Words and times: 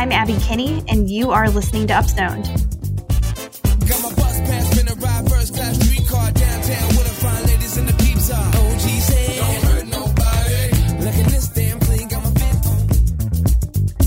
I'm 0.00 0.12
Abby 0.12 0.38
Kinney, 0.40 0.82
and 0.88 1.10
you 1.10 1.30
are 1.30 1.50
listening 1.50 1.86
to 1.88 1.92
Upzoned. 1.92 2.46
Got 3.86 4.02
my 4.02 4.14
bus 4.14 4.40
pass, 4.40 4.70
finna 4.72 4.98
ride 4.98 5.28
first 5.28 5.54
class 5.54 5.76
streetcar 5.78 6.32
downtown 6.32 6.88
with 6.88 7.06
a 7.06 7.14
fine 7.20 7.44
ladies 7.44 7.76
in 7.76 7.84
the 7.84 7.92
peeps 7.92 8.30
are. 8.30 8.48
OG's 8.48 9.08
head, 9.10 9.36
don't 9.36 9.62
hurt 9.62 9.86
nobody. 9.88 11.04
Look 11.04 11.14
at 11.16 11.30
this 11.30 11.48
damn 11.48 11.78
clean, 11.80 12.08
got 12.08 12.24
my 12.24 12.30
fit 12.30 12.66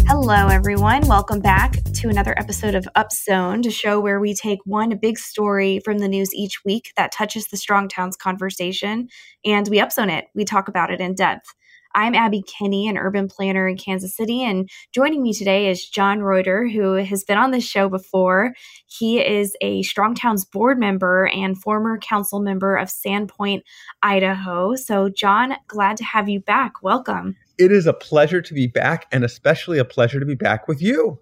on. 0.01 0.07
Hello, 0.07 0.47
everyone. 0.47 1.07
Welcome 1.07 1.41
back 1.41 1.75
to 1.83 2.09
another 2.09 2.33
episode 2.39 2.73
of 2.73 2.87
Upzoned, 2.95 3.67
a 3.67 3.71
show 3.71 3.99
where 3.99 4.19
we 4.19 4.33
take 4.33 4.61
one 4.65 4.97
big 4.97 5.19
story 5.19 5.79
from 5.85 5.99
the 5.99 6.07
news 6.07 6.33
each 6.33 6.65
week 6.65 6.91
that 6.97 7.11
touches 7.11 7.49
the 7.49 7.57
Strong 7.57 7.89
Towns 7.89 8.17
conversation 8.17 9.09
and 9.45 9.67
we 9.67 9.77
upzone 9.77 10.11
it. 10.11 10.25
We 10.33 10.43
talk 10.43 10.67
about 10.67 10.89
it 10.89 10.99
in 10.99 11.13
depth. 11.13 11.53
I'm 11.95 12.15
Abby 12.15 12.41
Kinney, 12.41 12.87
an 12.87 12.97
urban 12.97 13.27
planner 13.27 13.67
in 13.67 13.77
Kansas 13.77 14.15
City, 14.15 14.43
and 14.43 14.67
joining 14.93 15.21
me 15.21 15.31
today 15.31 15.69
is 15.69 15.87
John 15.87 16.21
Reuter, 16.21 16.67
who 16.67 16.93
has 16.93 17.23
been 17.23 17.37
on 17.37 17.51
this 17.51 17.63
show 17.63 17.87
before. 17.87 18.55
He 18.87 19.19
is 19.19 19.55
a 19.61 19.83
Strong 19.83 20.15
Towns 20.15 20.43
board 20.43 20.79
member 20.79 21.27
and 21.27 21.61
former 21.61 21.99
council 21.99 22.39
member 22.39 22.75
of 22.75 22.87
Sandpoint, 22.87 23.61
Idaho. 24.01 24.75
So, 24.75 25.09
John, 25.09 25.53
glad 25.67 25.97
to 25.97 26.03
have 26.03 26.27
you 26.27 26.39
back. 26.39 26.81
Welcome. 26.81 27.35
It 27.59 27.71
is 27.71 27.85
a 27.85 27.93
pleasure 27.93 28.41
to 28.41 28.53
be 28.55 28.65
back, 28.65 29.05
and 29.11 29.23
especially 29.23 29.77
a 29.77 29.85
pleasure 29.85 30.19
to 30.19 30.25
be 30.25 30.35
back 30.35 30.67
with 30.67 30.81
you. 30.81 31.19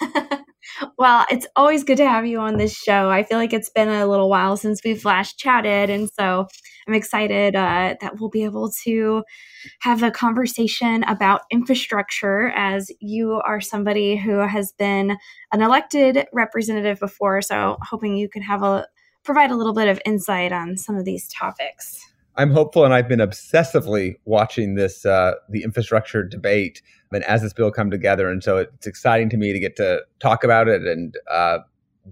well, 0.98 1.26
it's 1.30 1.46
always 1.56 1.84
good 1.84 1.96
to 1.98 2.08
have 2.08 2.26
you 2.26 2.38
on 2.38 2.56
this 2.56 2.74
show. 2.74 3.10
I 3.10 3.22
feel 3.22 3.38
like 3.38 3.52
it's 3.52 3.70
been 3.70 3.88
a 3.88 4.06
little 4.06 4.28
while 4.28 4.56
since 4.56 4.82
we've 4.84 5.04
last 5.04 5.38
chatted, 5.38 5.90
and 5.90 6.08
so 6.10 6.46
I'm 6.86 6.94
excited 6.94 7.56
uh, 7.56 7.96
that 8.00 8.18
we'll 8.18 8.30
be 8.30 8.44
able 8.44 8.70
to 8.84 9.24
have 9.80 10.02
a 10.02 10.10
conversation 10.10 11.02
about 11.04 11.42
infrastructure 11.50 12.48
as 12.54 12.90
you 13.00 13.40
are 13.46 13.60
somebody 13.60 14.16
who 14.16 14.38
has 14.38 14.72
been 14.72 15.16
an 15.52 15.62
elected 15.62 16.26
representative 16.32 17.00
before. 17.00 17.42
So, 17.42 17.78
hoping 17.82 18.16
you 18.16 18.28
can 18.28 18.42
have 18.42 18.62
a 18.62 18.86
provide 19.24 19.50
a 19.50 19.56
little 19.56 19.74
bit 19.74 19.88
of 19.88 20.00
insight 20.04 20.52
on 20.52 20.76
some 20.76 20.96
of 20.96 21.04
these 21.04 21.28
topics. 21.28 22.13
I'm 22.36 22.50
hopeful, 22.50 22.84
and 22.84 22.92
I've 22.92 23.08
been 23.08 23.20
obsessively 23.20 24.16
watching 24.24 24.74
this 24.74 25.06
uh, 25.06 25.34
the 25.48 25.62
infrastructure 25.62 26.22
debate, 26.22 26.82
and 27.12 27.22
as 27.24 27.42
this 27.42 27.52
bill 27.52 27.70
come 27.70 27.90
together, 27.90 28.28
and 28.28 28.42
so 28.42 28.56
it's 28.56 28.86
exciting 28.86 29.28
to 29.30 29.36
me 29.36 29.52
to 29.52 29.60
get 29.60 29.76
to 29.76 30.00
talk 30.18 30.42
about 30.42 30.68
it 30.68 30.82
and 30.82 31.16
uh, 31.30 31.58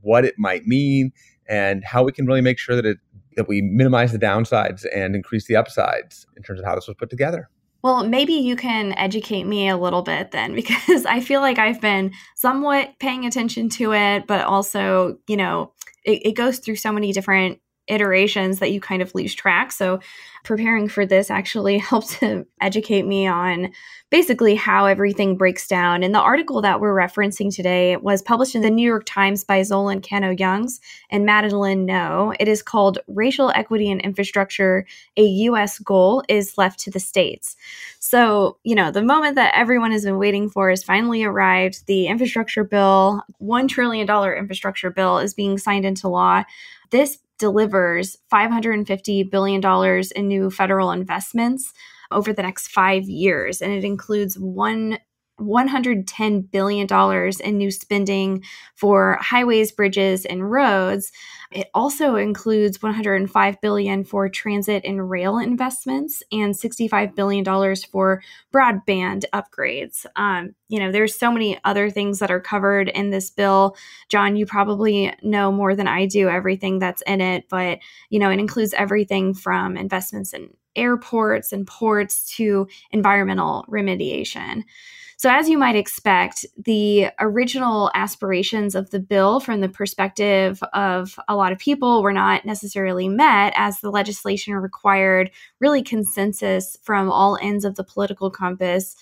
what 0.02 0.24
it 0.24 0.34
might 0.38 0.66
mean, 0.66 1.12
and 1.48 1.84
how 1.84 2.04
we 2.04 2.12
can 2.12 2.26
really 2.26 2.40
make 2.40 2.58
sure 2.58 2.76
that 2.76 2.86
it 2.86 2.98
that 3.36 3.48
we 3.48 3.62
minimize 3.62 4.12
the 4.12 4.18
downsides 4.18 4.84
and 4.94 5.16
increase 5.16 5.46
the 5.46 5.56
upsides 5.56 6.26
in 6.36 6.42
terms 6.42 6.60
of 6.60 6.66
how 6.66 6.74
this 6.74 6.86
was 6.86 6.96
put 6.96 7.10
together. 7.10 7.48
Well, 7.82 8.06
maybe 8.06 8.34
you 8.34 8.54
can 8.54 8.92
educate 8.92 9.44
me 9.44 9.68
a 9.68 9.76
little 9.76 10.02
bit 10.02 10.30
then, 10.30 10.54
because 10.54 11.04
I 11.04 11.20
feel 11.20 11.40
like 11.40 11.58
I've 11.58 11.80
been 11.80 12.12
somewhat 12.36 12.90
paying 13.00 13.26
attention 13.26 13.68
to 13.70 13.92
it, 13.92 14.26
but 14.26 14.44
also, 14.44 15.18
you 15.26 15.36
know, 15.36 15.72
it, 16.04 16.26
it 16.26 16.32
goes 16.32 16.58
through 16.58 16.76
so 16.76 16.92
many 16.92 17.12
different 17.12 17.58
iterations 17.88 18.58
that 18.58 18.70
you 18.70 18.80
kind 18.80 19.02
of 19.02 19.14
lose 19.14 19.34
track. 19.34 19.72
So, 19.72 20.00
preparing 20.44 20.88
for 20.88 21.06
this 21.06 21.30
actually 21.30 21.78
helped 21.90 22.10
to 22.20 22.46
educate 22.60 23.06
me 23.06 23.26
on 23.26 23.72
basically 24.10 24.54
how 24.54 24.84
everything 24.84 25.36
breaks 25.36 25.66
down. 25.66 26.02
And 26.02 26.14
the 26.14 26.20
article 26.20 26.60
that 26.60 26.80
we're 26.80 26.94
referencing 26.94 27.54
today 27.54 27.96
was 27.96 28.20
published 28.20 28.54
in 28.54 28.60
the 28.60 28.70
New 28.70 28.86
York 28.86 29.04
Times 29.06 29.42
by 29.42 29.60
Zolan 29.60 30.02
Kanno-Youngs 30.02 30.80
and 31.10 31.24
Madeleine 31.24 31.86
Ngo. 31.86 32.36
It 32.38 32.46
is 32.46 32.62
called 32.62 32.98
Racial 33.06 33.50
Equity 33.54 33.90
and 33.90 34.02
Infrastructure 34.02 34.86
A 35.16 35.22
U.S. 35.22 35.78
Goal 35.78 36.22
is 36.28 36.58
Left 36.58 36.78
to 36.80 36.90
the 36.90 37.00
States. 37.00 37.56
So, 38.00 38.58
you 38.64 38.74
know, 38.74 38.90
the 38.90 39.02
moment 39.02 39.36
that 39.36 39.54
everyone 39.56 39.92
has 39.92 40.04
been 40.04 40.18
waiting 40.18 40.50
for 40.50 40.68
has 40.68 40.84
finally 40.84 41.24
arrived. 41.24 41.86
The 41.86 42.08
infrastructure 42.08 42.64
bill, 42.64 43.22
$1 43.40 43.68
trillion 43.68 44.06
infrastructure 44.36 44.90
bill, 44.90 45.18
is 45.18 45.32
being 45.32 45.56
signed 45.56 45.86
into 45.86 46.08
law. 46.08 46.44
This 46.90 47.16
delivers 47.42 48.16
$550 48.32 49.28
billion 49.28 50.04
in 50.14 50.28
new 50.28 50.48
federal 50.48 50.92
investments 50.92 51.72
over 52.12 52.32
the 52.32 52.42
next 52.42 52.68
five 52.68 53.08
years. 53.08 53.60
And 53.60 53.72
it 53.72 53.82
includes 53.82 54.36
one 54.38 54.98
$110 55.42 56.50
billion 56.50 56.86
in 57.44 57.58
new 57.58 57.70
spending 57.70 58.42
for 58.74 59.18
highways, 59.20 59.72
bridges, 59.72 60.24
and 60.24 60.50
roads. 60.50 61.12
It 61.50 61.68
also 61.74 62.16
includes 62.16 62.78
$105 62.78 63.60
billion 63.60 64.04
for 64.04 64.28
transit 64.28 64.84
and 64.84 65.08
rail 65.10 65.38
investments 65.38 66.22
and 66.32 66.54
$65 66.54 67.14
billion 67.14 67.44
for 67.90 68.22
broadband 68.52 69.24
upgrades. 69.34 70.06
Um, 70.16 70.54
you 70.68 70.78
know, 70.78 70.90
there's 70.90 71.14
so 71.14 71.30
many 71.30 71.58
other 71.64 71.90
things 71.90 72.18
that 72.20 72.30
are 72.30 72.40
covered 72.40 72.88
in 72.88 73.10
this 73.10 73.30
bill. 73.30 73.76
John, 74.08 74.36
you 74.36 74.46
probably 74.46 75.12
know 75.22 75.52
more 75.52 75.76
than 75.76 75.86
I 75.86 76.06
do 76.06 76.28
everything 76.28 76.78
that's 76.78 77.02
in 77.02 77.20
it, 77.20 77.44
but, 77.50 77.80
you 78.08 78.18
know, 78.18 78.30
it 78.30 78.38
includes 78.38 78.72
everything 78.72 79.34
from 79.34 79.76
investments 79.76 80.32
in 80.32 80.54
airports 80.76 81.52
and 81.52 81.66
ports 81.66 82.34
to 82.36 82.68
environmental 82.90 83.64
remediation. 83.68 84.64
So, 85.22 85.30
as 85.30 85.48
you 85.48 85.56
might 85.56 85.76
expect, 85.76 86.44
the 86.58 87.10
original 87.20 87.92
aspirations 87.94 88.74
of 88.74 88.90
the 88.90 88.98
bill 88.98 89.38
from 89.38 89.60
the 89.60 89.68
perspective 89.68 90.60
of 90.72 91.16
a 91.28 91.36
lot 91.36 91.52
of 91.52 91.60
people 91.60 92.02
were 92.02 92.12
not 92.12 92.44
necessarily 92.44 93.08
met, 93.08 93.52
as 93.56 93.78
the 93.78 93.90
legislation 93.90 94.54
required 94.54 95.30
really 95.60 95.80
consensus 95.80 96.76
from 96.82 97.08
all 97.08 97.38
ends 97.40 97.64
of 97.64 97.76
the 97.76 97.84
political 97.84 98.30
compass. 98.30 98.96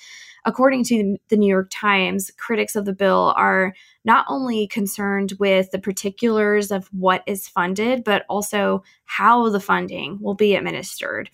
According 0.45 0.85
to 0.85 1.17
the 1.29 1.37
New 1.39 1.49
York 1.49 1.69
Times, 1.71 2.31
critics 2.37 2.77
of 2.77 2.85
the 2.85 2.93
bill 2.93 3.33
are 3.37 3.75
not 4.05 4.27
only 4.29 4.67
concerned 4.67 5.33
with 5.39 5.71
the 5.71 5.79
particulars 5.79 6.71
of 6.71 6.87
what 6.89 7.23
is 7.27 7.49
funded, 7.49 8.05
but 8.05 8.25
also 8.29 8.83
how 9.05 9.49
the 9.49 9.61
funding 9.61 10.19
will 10.21 10.35
be 10.35 10.55
administered. 10.55 11.31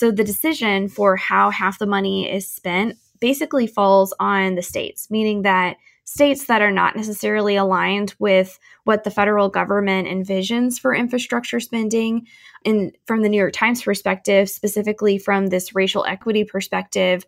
So, 0.00 0.10
the 0.10 0.24
decision 0.24 0.88
for 0.88 1.14
how 1.14 1.50
half 1.50 1.78
the 1.78 1.84
money 1.84 2.26
is 2.26 2.48
spent 2.48 2.96
basically 3.20 3.66
falls 3.66 4.14
on 4.18 4.54
the 4.54 4.62
states, 4.62 5.10
meaning 5.10 5.42
that 5.42 5.76
states 6.04 6.46
that 6.46 6.62
are 6.62 6.70
not 6.70 6.96
necessarily 6.96 7.54
aligned 7.54 8.14
with 8.18 8.58
what 8.84 9.04
the 9.04 9.10
federal 9.10 9.50
government 9.50 10.08
envisions 10.08 10.80
for 10.80 10.94
infrastructure 10.94 11.60
spending 11.60 12.26
and 12.64 12.96
from 13.04 13.20
the 13.20 13.28
new 13.28 13.36
york 13.36 13.52
times 13.52 13.82
perspective 13.82 14.48
specifically 14.48 15.18
from 15.18 15.48
this 15.48 15.74
racial 15.74 16.04
equity 16.06 16.44
perspective 16.44 17.26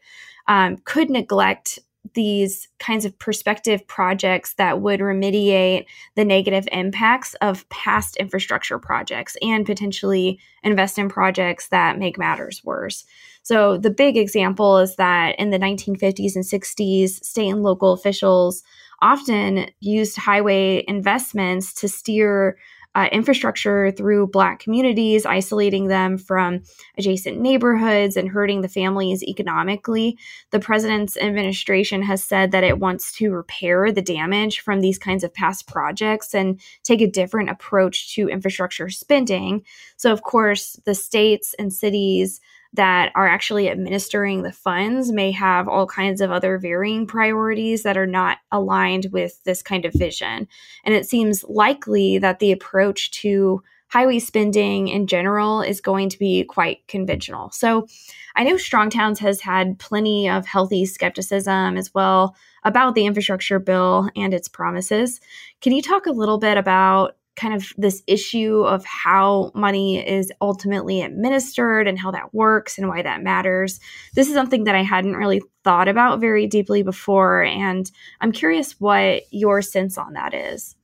um, 0.49 0.79
could 0.79 1.11
neglect 1.11 1.79
these 2.15 2.69
kinds 2.79 3.05
of 3.05 3.19
prospective 3.19 3.87
projects 3.87 4.55
that 4.55 4.81
would 4.81 5.01
remediate 5.01 5.87
the 6.17 6.25
negative 6.25 6.69
impacts 6.73 7.35
of 7.35 7.69
past 7.69 8.17
infrastructure 8.17 8.79
projects 8.79 9.37
and 9.41 9.65
potentially 9.65 10.39
invest 10.63 10.99
in 10.99 11.09
projects 11.09 11.69
that 11.69 11.99
make 11.99 12.19
matters 12.19 12.63
worse. 12.65 13.05
So, 13.45 13.77
the 13.77 13.91
big 13.91 14.17
example 14.17 14.79
is 14.79 14.97
that 14.97 15.37
in 15.39 15.51
the 15.51 15.59
1950s 15.59 16.37
and 16.37 16.45
60s, 16.45 17.25
state 17.25 17.49
and 17.49 17.63
local 17.63 17.93
officials 17.93 18.63
often 19.01 19.67
used 19.81 20.17
highway 20.17 20.85
investments 20.87 21.75
to 21.75 21.89
steer 21.89 22.57
uh, 22.95 23.09
infrastructure 23.11 23.91
through 23.91 24.27
Black 24.27 24.61
communities, 24.61 25.25
isolating 25.25 25.89
them 25.89 26.19
from 26.19 26.63
adjacent 26.99 27.41
neighborhoods 27.41 28.17
and 28.17 28.29
hurting 28.29 28.61
the 28.61 28.69
families 28.69 29.23
economically. 29.23 30.19
The 30.51 30.61
president's 30.61 31.17
administration 31.17 32.03
has 32.03 32.23
said 32.23 32.51
that 32.51 32.65
it 32.65 32.79
wants 32.79 33.13
to 33.15 33.31
repair 33.31 33.91
the 33.93 34.03
damage 34.03 34.61
from 34.61 34.81
these 34.81 34.99
kinds 34.99 35.25
of 35.25 35.33
past 35.33 35.67
projects 35.67 36.35
and 36.35 36.61
take 36.83 37.01
a 37.01 37.11
different 37.11 37.51
approach 37.51 38.15
to 38.15 38.29
infrastructure 38.29 38.91
spending. 38.91 39.65
So, 39.97 40.13
of 40.13 40.23
course, 40.23 40.79
the 40.85 40.95
states 40.95 41.55
and 41.59 41.73
cities 41.73 42.41
that 42.75 43.13
are 43.15 43.29
actually 43.29 43.69
administering 43.69 44.43
the 44.43 44.53
funds 44.53 45.13
may 45.13 45.31
have 45.31 45.69
all 45.69 45.87
kinds 45.87 46.21
of 46.21 46.31
other 46.31 46.59
varying 46.59 47.07
priorities 47.07 47.83
that 47.83 47.99
are 47.99 48.07
not 48.07 48.39
aligned 48.51 49.09
with 49.13 49.43
this 49.45 49.63
kind 49.63 49.85
of 49.85 49.93
vision. 49.93 50.49
And 50.85 50.95
it 50.95 51.07
seems 51.07 51.45
likely 51.45 52.19
that 52.19 52.39
the 52.39 52.53
approach 52.53 53.11
to 53.23 53.63
highway 53.89 54.19
spending 54.19 54.89
in 54.89 55.07
general 55.07 55.61
is 55.61 55.83
going 55.83 56.09
to 56.09 56.19
be 56.19 56.45
quite 56.45 56.79
conventional. 56.89 57.51
So 57.51 57.87
I 58.35 58.43
know 58.43 58.57
Strong 58.57 58.89
Towns 58.89 59.19
has 59.19 59.43
had 59.43 59.79
plenty 59.79 60.31
of 60.31 60.47
healthy 60.47 60.87
skepticism 60.87 61.77
as 61.77 61.93
well 61.93 62.35
about 62.65 62.95
the 62.95 63.05
infrastructure 63.05 63.59
bill 63.59 64.09
and 64.17 64.33
its 64.33 64.49
promises. 64.49 65.21
Can 65.61 65.75
you 65.75 65.83
talk 65.83 66.07
a 66.07 66.13
little 66.13 66.39
bit 66.39 66.57
about 66.57 67.17
kind 67.35 67.55
of 67.55 67.73
this 67.77 68.03
issue 68.07 68.63
of 68.63 68.85
how 68.85 69.51
money 69.55 70.07
is 70.07 70.31
ultimately 70.41 71.01
administered 71.01 71.89
and 71.89 71.99
how 71.99 72.11
that 72.11 72.35
works 72.35 72.79
and 72.79 72.89
why 72.89 73.03
that 73.03 73.23
matters. 73.23 73.81
This 74.15 74.29
is 74.29 74.35
something 74.35 74.65
that 74.65 74.75
I 74.75 74.83
hadn't 74.83 75.17
really 75.17 75.41
thought 75.65 75.89
about 75.89 76.21
very 76.21 76.47
deeply 76.47 76.83
before. 76.83 77.43
And 77.43 77.91
I'm 78.21 78.33
curious 78.33 78.81
what 78.81 79.23
your 79.31 79.63
sense 79.63 79.97
on 79.97 80.13
that 80.13 80.35
is. 80.35 80.77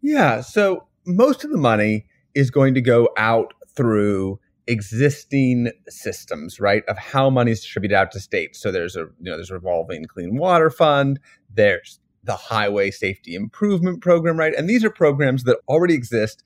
Yeah. 0.00 0.40
So 0.40 0.88
most 1.06 1.44
of 1.44 1.50
the 1.50 1.58
money 1.58 2.06
is 2.34 2.50
going 2.50 2.74
to 2.74 2.80
go 2.80 3.08
out 3.16 3.54
through 3.76 4.40
existing 4.66 5.70
systems, 5.88 6.60
right, 6.60 6.82
of 6.88 6.98
how 6.98 7.30
money 7.30 7.52
is 7.52 7.60
distributed 7.60 7.94
out 7.94 8.12
to 8.12 8.20
states. 8.20 8.60
So 8.60 8.70
there's 8.70 8.96
a 8.96 9.06
you 9.20 9.30
know 9.30 9.36
there's 9.36 9.50
a 9.50 9.54
revolving 9.54 10.04
clean 10.04 10.36
water 10.36 10.70
fund, 10.70 11.20
there's 11.52 12.00
the 12.24 12.36
highway 12.36 12.90
safety 12.90 13.34
improvement 13.34 14.00
program, 14.00 14.36
right? 14.36 14.54
And 14.54 14.68
these 14.68 14.84
are 14.84 14.90
programs 14.90 15.44
that 15.44 15.58
already 15.68 15.94
exist 15.94 16.42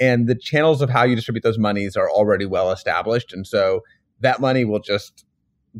and 0.00 0.26
the 0.26 0.34
channels 0.34 0.80
of 0.80 0.88
how 0.88 1.04
you 1.04 1.14
distribute 1.14 1.42
those 1.42 1.58
monies 1.58 1.94
are 1.94 2.10
already 2.10 2.46
well 2.46 2.72
established. 2.72 3.32
And 3.32 3.46
so 3.46 3.82
that 4.20 4.40
money 4.40 4.64
will 4.64 4.80
just 4.80 5.24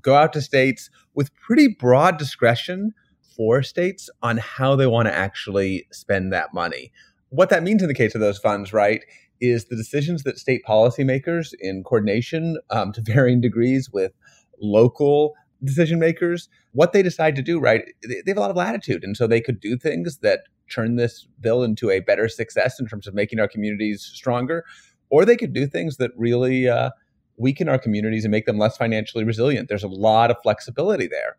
go 0.01 0.15
out 0.15 0.33
to 0.35 0.43
states 0.43 0.91
with 1.15 1.35
pretty 1.35 1.69
broad 1.69 2.19
discretion 2.19 2.93
for 3.35 3.63
states 3.63 4.11
on 4.23 4.37
how 4.37 4.77
they 4.77 4.87
want 4.87 5.09
to 5.09 5.15
actually 5.15 5.87
spend 5.91 6.33
that 6.33 6.53
money. 6.53 6.93
What 7.31 7.49
that 7.49 7.63
means 7.63 7.81
in 7.81 7.89
the 7.89 7.95
case 7.95 8.15
of 8.15 8.21
those 8.21 8.39
funds, 8.39 8.73
right, 8.73 9.03
is 9.41 9.65
the 9.65 9.77
decisions 9.77 10.23
that 10.25 10.39
state 10.39 10.63
policymakers 10.69 11.55
in 11.59 11.83
coordination 11.83 12.59
um, 12.69 12.93
to 12.93 13.01
varying 13.01 13.41
degrees 13.41 13.91
with 13.91 14.13
local 14.61 15.35
decision 15.63 15.99
makers, 15.99 16.49
what 16.73 16.93
they 16.93 17.03
decide 17.03 17.37
to 17.37 17.43
do, 17.43 17.59
right, 17.59 17.85
they 18.03 18.23
have 18.27 18.37
a 18.37 18.41
lot 18.41 18.51
of 18.51 18.57
latitude. 18.57 19.05
And 19.05 19.17
so 19.17 19.27
they 19.27 19.41
could 19.41 19.61
do 19.61 19.77
things 19.77 20.19
that 20.19 20.41
turn 20.71 20.97
this 20.97 21.27
bill 21.41 21.63
into 21.63 21.91
a 21.91 22.01
better 22.01 22.29
success 22.29 22.81
in 22.81 22.87
terms 22.87 23.07
of 23.07 23.15
making 23.15 23.41
our 23.41 23.49
communities 23.49 24.03
stronger, 24.03 24.65
or 25.11 25.25
they 25.25 25.37
could 25.37 25.53
do 25.53 25.67
things 25.67 25.97
that 25.97 26.13
really 26.17 26.69
uh, 26.69 26.91
weaken 27.37 27.69
our 27.69 27.79
communities 27.79 28.25
and 28.25 28.31
make 28.31 28.47
them 28.47 28.59
less 28.59 28.77
financially 28.77 29.25
resilient. 29.25 29.69
There's 29.69 29.85
a 29.85 29.89
lot 29.89 30.31
of 30.31 30.37
flexibility 30.43 31.07
there 31.07 31.37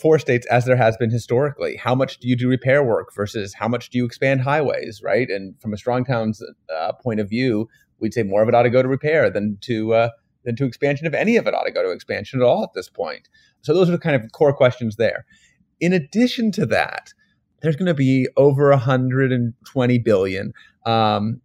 for 0.00 0.18
states 0.18 0.46
as 0.46 0.64
there 0.64 0.76
has 0.76 0.96
been 0.96 1.10
historically. 1.10 1.76
How 1.76 1.94
much 1.94 2.18
do 2.18 2.28
you 2.28 2.36
do 2.36 2.48
repair 2.48 2.82
work 2.82 3.14
versus 3.14 3.54
how 3.54 3.68
much 3.68 3.90
do 3.90 3.98
you 3.98 4.04
expand 4.04 4.42
highways, 4.42 5.00
right? 5.02 5.28
And 5.28 5.58
from 5.60 5.72
a 5.72 5.76
strong 5.76 6.04
towns 6.04 6.42
uh, 6.74 6.92
point 6.92 7.20
of 7.20 7.28
view, 7.28 7.68
we'd 7.98 8.14
say 8.14 8.22
more 8.22 8.42
of 8.42 8.48
it 8.48 8.54
ought 8.54 8.64
to 8.64 8.70
go 8.70 8.82
to 8.82 8.88
repair 8.88 9.30
than 9.30 9.58
to 9.62 9.94
uh, 9.94 10.08
than 10.46 10.56
to 10.56 10.64
expansion. 10.64 11.06
If 11.06 11.12
any 11.12 11.36
of 11.36 11.46
it 11.46 11.54
ought 11.54 11.64
to 11.64 11.70
go 11.70 11.82
to 11.82 11.90
expansion 11.90 12.40
at 12.40 12.46
all 12.46 12.62
at 12.62 12.72
this 12.74 12.88
point. 12.88 13.28
So 13.60 13.74
those 13.74 13.88
are 13.90 13.92
the 13.92 13.98
kind 13.98 14.16
of 14.16 14.32
core 14.32 14.54
questions 14.54 14.96
there. 14.96 15.26
In 15.80 15.92
addition 15.92 16.52
to 16.52 16.64
that, 16.66 17.12
there's 17.60 17.76
going 17.76 17.86
to 17.86 17.94
be 17.94 18.28
over 18.36 18.70
120 18.70 19.98
billion 19.98 20.54
um, 20.86 21.42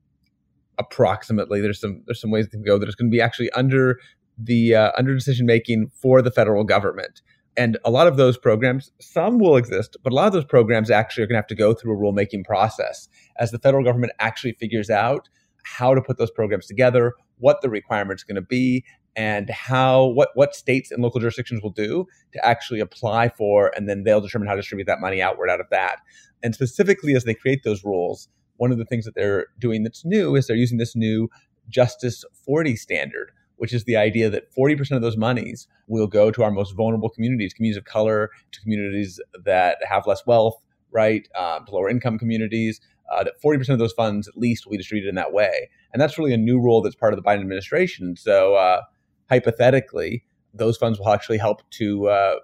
approximately. 0.77 1.59
There's 1.59 1.81
some 1.81 2.03
there's 2.05 2.21
some 2.21 2.31
ways 2.31 2.47
to 2.49 2.57
go 2.57 2.77
that 2.77 2.87
it's 2.87 2.95
going 2.95 3.11
to 3.11 3.15
be 3.15 3.21
actually 3.21 3.49
under 3.51 3.99
the 4.37 4.75
uh, 4.75 4.91
under 4.97 5.13
decision 5.13 5.45
making 5.45 5.91
for 5.93 6.21
the 6.21 6.31
federal 6.31 6.63
government. 6.63 7.21
And 7.57 7.77
a 7.83 7.91
lot 7.91 8.07
of 8.07 8.15
those 8.15 8.37
programs, 8.37 8.91
some 9.01 9.37
will 9.37 9.57
exist, 9.57 9.97
but 10.03 10.13
a 10.13 10.15
lot 10.15 10.27
of 10.27 10.33
those 10.33 10.45
programs 10.45 10.89
actually 10.89 11.23
are 11.23 11.27
going 11.27 11.35
to 11.35 11.39
have 11.39 11.47
to 11.47 11.55
go 11.55 11.73
through 11.73 11.93
a 11.93 11.99
rulemaking 11.99 12.45
process 12.45 13.09
as 13.39 13.51
the 13.51 13.59
federal 13.59 13.83
government 13.83 14.13
actually 14.19 14.53
figures 14.53 14.89
out 14.89 15.27
how 15.63 15.93
to 15.93 16.01
put 16.01 16.17
those 16.17 16.31
programs 16.31 16.65
together, 16.65 17.13
what 17.41 17.61
the 17.61 17.69
requirements 17.69 18.23
are 18.23 18.27
going 18.27 18.35
to 18.35 18.41
be, 18.41 18.85
and 19.15 19.49
how 19.49 20.05
what 20.05 20.29
what 20.35 20.55
states 20.55 20.91
and 20.91 21.03
local 21.03 21.19
jurisdictions 21.19 21.61
will 21.61 21.71
do 21.71 22.07
to 22.33 22.45
actually 22.45 22.79
apply 22.79 23.29
for, 23.29 23.71
and 23.75 23.89
then 23.89 24.03
they'll 24.03 24.21
determine 24.21 24.47
how 24.47 24.55
to 24.55 24.61
distribute 24.61 24.85
that 24.85 25.01
money 25.01 25.21
outward 25.21 25.49
out 25.49 25.59
of 25.59 25.67
that. 25.71 25.97
And 26.43 26.55
specifically, 26.55 27.13
as 27.13 27.25
they 27.25 27.33
create 27.33 27.63
those 27.63 27.83
rules, 27.83 28.29
one 28.57 28.71
of 28.71 28.77
the 28.77 28.85
things 28.85 29.05
that 29.05 29.15
they're 29.15 29.47
doing 29.59 29.83
that's 29.83 30.05
new 30.05 30.35
is 30.35 30.47
they're 30.47 30.55
using 30.55 30.77
this 30.77 30.95
new 30.95 31.29
Justice 31.69 32.23
40 32.45 32.75
standard, 32.75 33.31
which 33.57 33.73
is 33.73 33.83
the 33.85 33.95
idea 33.95 34.29
that 34.29 34.53
40% 34.55 34.91
of 34.95 35.01
those 35.01 35.17
monies 35.17 35.67
will 35.87 36.07
go 36.07 36.31
to 36.31 36.43
our 36.43 36.51
most 36.51 36.75
vulnerable 36.75 37.09
communities, 37.09 37.53
communities 37.53 37.77
of 37.77 37.85
color, 37.85 38.29
to 38.51 38.61
communities 38.61 39.19
that 39.45 39.77
have 39.87 40.07
less 40.07 40.25
wealth, 40.25 40.61
right, 40.91 41.27
uh, 41.35 41.59
to 41.59 41.71
lower 41.71 41.89
income 41.89 42.17
communities. 42.17 42.81
Uh, 43.11 43.23
that 43.23 43.33
40% 43.43 43.69
of 43.69 43.79
those 43.79 43.93
funds 43.93 44.27
at 44.27 44.37
least 44.37 44.65
will 44.65 44.71
be 44.71 44.77
distributed 44.77 45.09
in 45.09 45.15
that 45.15 45.33
way. 45.33 45.69
And 45.91 46.01
that's 46.01 46.17
really 46.17 46.33
a 46.33 46.37
new 46.37 46.59
rule 46.59 46.81
that's 46.81 46.95
part 46.95 47.13
of 47.13 47.21
the 47.21 47.23
Biden 47.23 47.41
administration. 47.41 48.15
So 48.15 48.55
uh, 48.55 48.81
hypothetically, 49.29 50.23
those 50.53 50.77
funds 50.77 50.99
will 50.99 51.09
actually 51.09 51.37
help 51.37 51.61
to 51.71 52.07
uh, 52.07 52.35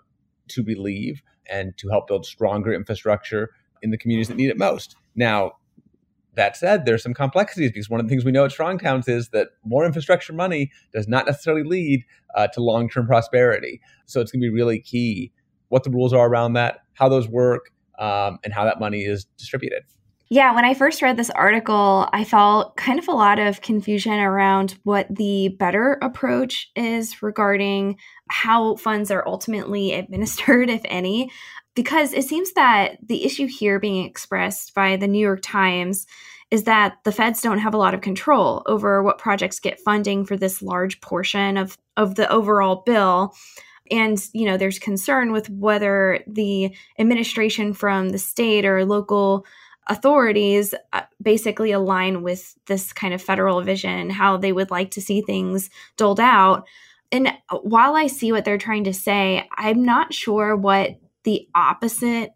to 0.50 0.64
relieve 0.64 1.22
and 1.50 1.78
to 1.78 1.90
help 1.90 2.08
build 2.08 2.26
stronger 2.26 2.74
infrastructure 2.74 3.52
in 3.82 3.92
the 3.92 3.98
communities 3.98 4.28
that 4.28 4.38
need 4.38 4.50
it 4.50 4.58
most. 4.58 4.96
Now, 5.16 5.54
that 6.36 6.56
said, 6.56 6.86
there's 6.86 7.04
some 7.04 7.14
complexities 7.14 7.72
because 7.72 7.90
one 7.90 8.00
of 8.00 8.06
the 8.06 8.10
things 8.10 8.24
we 8.24 8.32
know 8.32 8.46
at 8.46 8.52
Strong 8.52 8.80
Towns 8.80 9.08
is 9.08 9.30
that 9.30 9.50
more 9.66 9.86
infrastructure 9.86 10.34
money 10.34 10.72
does 10.94 11.08
not 11.08 11.26
necessarily 11.26 11.64
lead 11.64 12.04
uh, 12.36 12.48
to 12.48 12.62
long 12.62 12.90
term 12.90 13.08
prosperity. 13.08 13.82
So 14.06 14.22
it's 14.22 14.32
going 14.32 14.42
to 14.42 14.46
be 14.46 14.54
really 14.54 14.80
key 14.80 15.32
what 15.70 15.84
the 15.84 15.90
rules 15.90 16.14
are 16.14 16.28
around 16.28 16.54
that, 16.54 16.80
how 16.94 17.10
those 17.10 17.28
work, 17.28 17.72
um, 18.00 18.38
and 18.44 18.54
how 18.54 18.64
that 18.66 18.80
money 18.80 19.02
is 19.02 19.26
distributed. 19.38 19.84
Yeah, 20.30 20.54
when 20.54 20.66
I 20.66 20.74
first 20.74 21.02
read 21.02 21.16
this 21.16 21.30
article, 21.30 22.10
I 22.12 22.26
felt 22.26 22.76
kind 22.76 23.00
of 23.00 23.08
a 23.08 23.14
lot 23.14 23.40
of 23.40 23.62
confusion 23.62 24.20
around 24.20 24.78
what 24.84 25.08
the 25.10 25.56
better 25.58 25.98
approach 26.02 26.70
is 26.76 27.24
regarding 27.24 27.98
how 28.30 28.76
funds 28.76 29.10
are 29.10 29.26
ultimately 29.26 29.94
administered, 29.94 30.70
if 30.70 30.82
any 30.86 31.32
because 31.78 32.12
it 32.12 32.24
seems 32.24 32.54
that 32.54 32.98
the 33.08 33.24
issue 33.24 33.46
here 33.46 33.80
being 33.80 34.04
expressed 34.04 34.74
by 34.74 34.96
the 34.96 35.08
New 35.08 35.20
York 35.20 35.42
Times 35.44 36.08
is 36.50 36.64
that 36.64 36.98
the 37.04 37.12
feds 37.12 37.40
don't 37.40 37.60
have 37.60 37.76
a 37.76 37.78
lot 37.78 37.94
of 37.94 38.02
control 38.02 38.64
over 38.66 39.04
what 39.04 39.20
projects 39.20 39.60
get 39.60 39.80
funding 39.82 40.26
for 40.26 40.36
this 40.36 40.64
large 40.64 41.00
portion 41.02 41.56
of, 41.56 41.78
of 41.96 42.16
the 42.16 42.28
overall 42.32 42.82
bill. 42.84 43.36
And, 43.92 44.20
you 44.34 44.48
know, 44.48 44.58
there's 44.58 44.80
concern 44.80 45.32
with 45.32 45.52
whether 45.52 46.24
the 46.26 46.76
administration 46.98 47.74
from 47.74 48.10
the 48.10 48.18
state 48.18 48.66
or 48.66 48.84
local 48.84 49.46
authorities 49.90 50.74
uh, 50.94 51.02
basically 51.22 51.72
align 51.72 52.24
with 52.24 52.56
this 52.66 52.94
kind 52.94 53.14
of 53.14 53.22
federal 53.22 53.62
vision, 53.62 54.10
how 54.10 54.38
they 54.38 54.52
would 54.52 54.72
like 54.72 54.92
to 54.92 55.02
see 55.02 55.22
things 55.22 55.70
doled 55.98 56.20
out. 56.20 56.68
And 57.12 57.34
while 57.62 57.96
I 57.96 58.08
see 58.08 58.32
what 58.32 58.46
they're 58.46 58.58
trying 58.58 58.84
to 58.86 58.94
say, 58.94 59.48
I'm 59.56 59.84
not 59.84 60.14
sure 60.14 60.56
what 60.56 61.00
the 61.24 61.48
opposite 61.56 62.32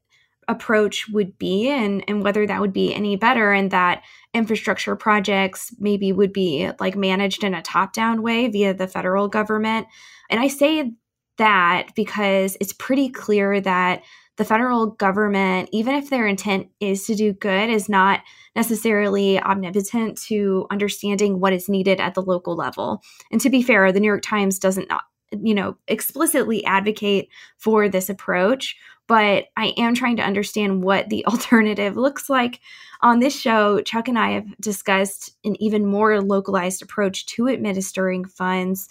approach 0.47 1.07
would 1.09 1.37
be 1.37 1.69
and 1.69 2.03
and 2.07 2.23
whether 2.23 2.45
that 2.45 2.59
would 2.59 2.73
be 2.73 2.93
any 2.93 3.15
better 3.15 3.53
and 3.53 3.71
that 3.71 4.03
infrastructure 4.33 4.95
projects 4.95 5.73
maybe 5.79 6.11
would 6.11 6.33
be 6.33 6.69
like 6.79 6.95
managed 6.95 7.43
in 7.43 7.53
a 7.53 7.61
top 7.61 7.93
down 7.93 8.21
way 8.21 8.47
via 8.47 8.73
the 8.73 8.87
federal 8.87 9.27
government 9.27 9.87
and 10.29 10.39
i 10.39 10.47
say 10.47 10.91
that 11.37 11.89
because 11.95 12.57
it's 12.59 12.73
pretty 12.73 13.07
clear 13.07 13.61
that 13.61 14.01
the 14.41 14.45
federal 14.45 14.87
government 14.87 15.69
even 15.71 15.93
if 15.93 16.09
their 16.09 16.25
intent 16.25 16.67
is 16.79 17.05
to 17.05 17.13
do 17.13 17.31
good 17.31 17.69
is 17.69 17.87
not 17.87 18.21
necessarily 18.55 19.39
omnipotent 19.39 20.17
to 20.17 20.65
understanding 20.71 21.39
what 21.39 21.53
is 21.53 21.69
needed 21.69 21.99
at 21.99 22.15
the 22.15 22.23
local 22.23 22.55
level 22.55 23.03
and 23.31 23.39
to 23.39 23.51
be 23.51 23.61
fair 23.61 23.91
the 23.91 23.99
new 23.99 24.07
york 24.07 24.23
times 24.23 24.57
doesn't 24.57 24.89
not 24.89 25.03
you 25.31 25.53
know, 25.53 25.77
explicitly 25.87 26.63
advocate 26.65 27.29
for 27.57 27.87
this 27.87 28.09
approach, 28.09 28.75
but 29.07 29.45
I 29.57 29.73
am 29.77 29.93
trying 29.93 30.17
to 30.17 30.23
understand 30.23 30.83
what 30.83 31.09
the 31.09 31.25
alternative 31.27 31.95
looks 31.95 32.29
like. 32.29 32.59
On 33.01 33.19
this 33.19 33.37
show, 33.37 33.81
Chuck 33.81 34.07
and 34.07 34.19
I 34.19 34.31
have 34.31 34.57
discussed 34.59 35.35
an 35.43 35.61
even 35.61 35.85
more 35.85 36.21
localized 36.21 36.81
approach 36.81 37.25
to 37.27 37.47
administering 37.47 38.25
funds 38.25 38.87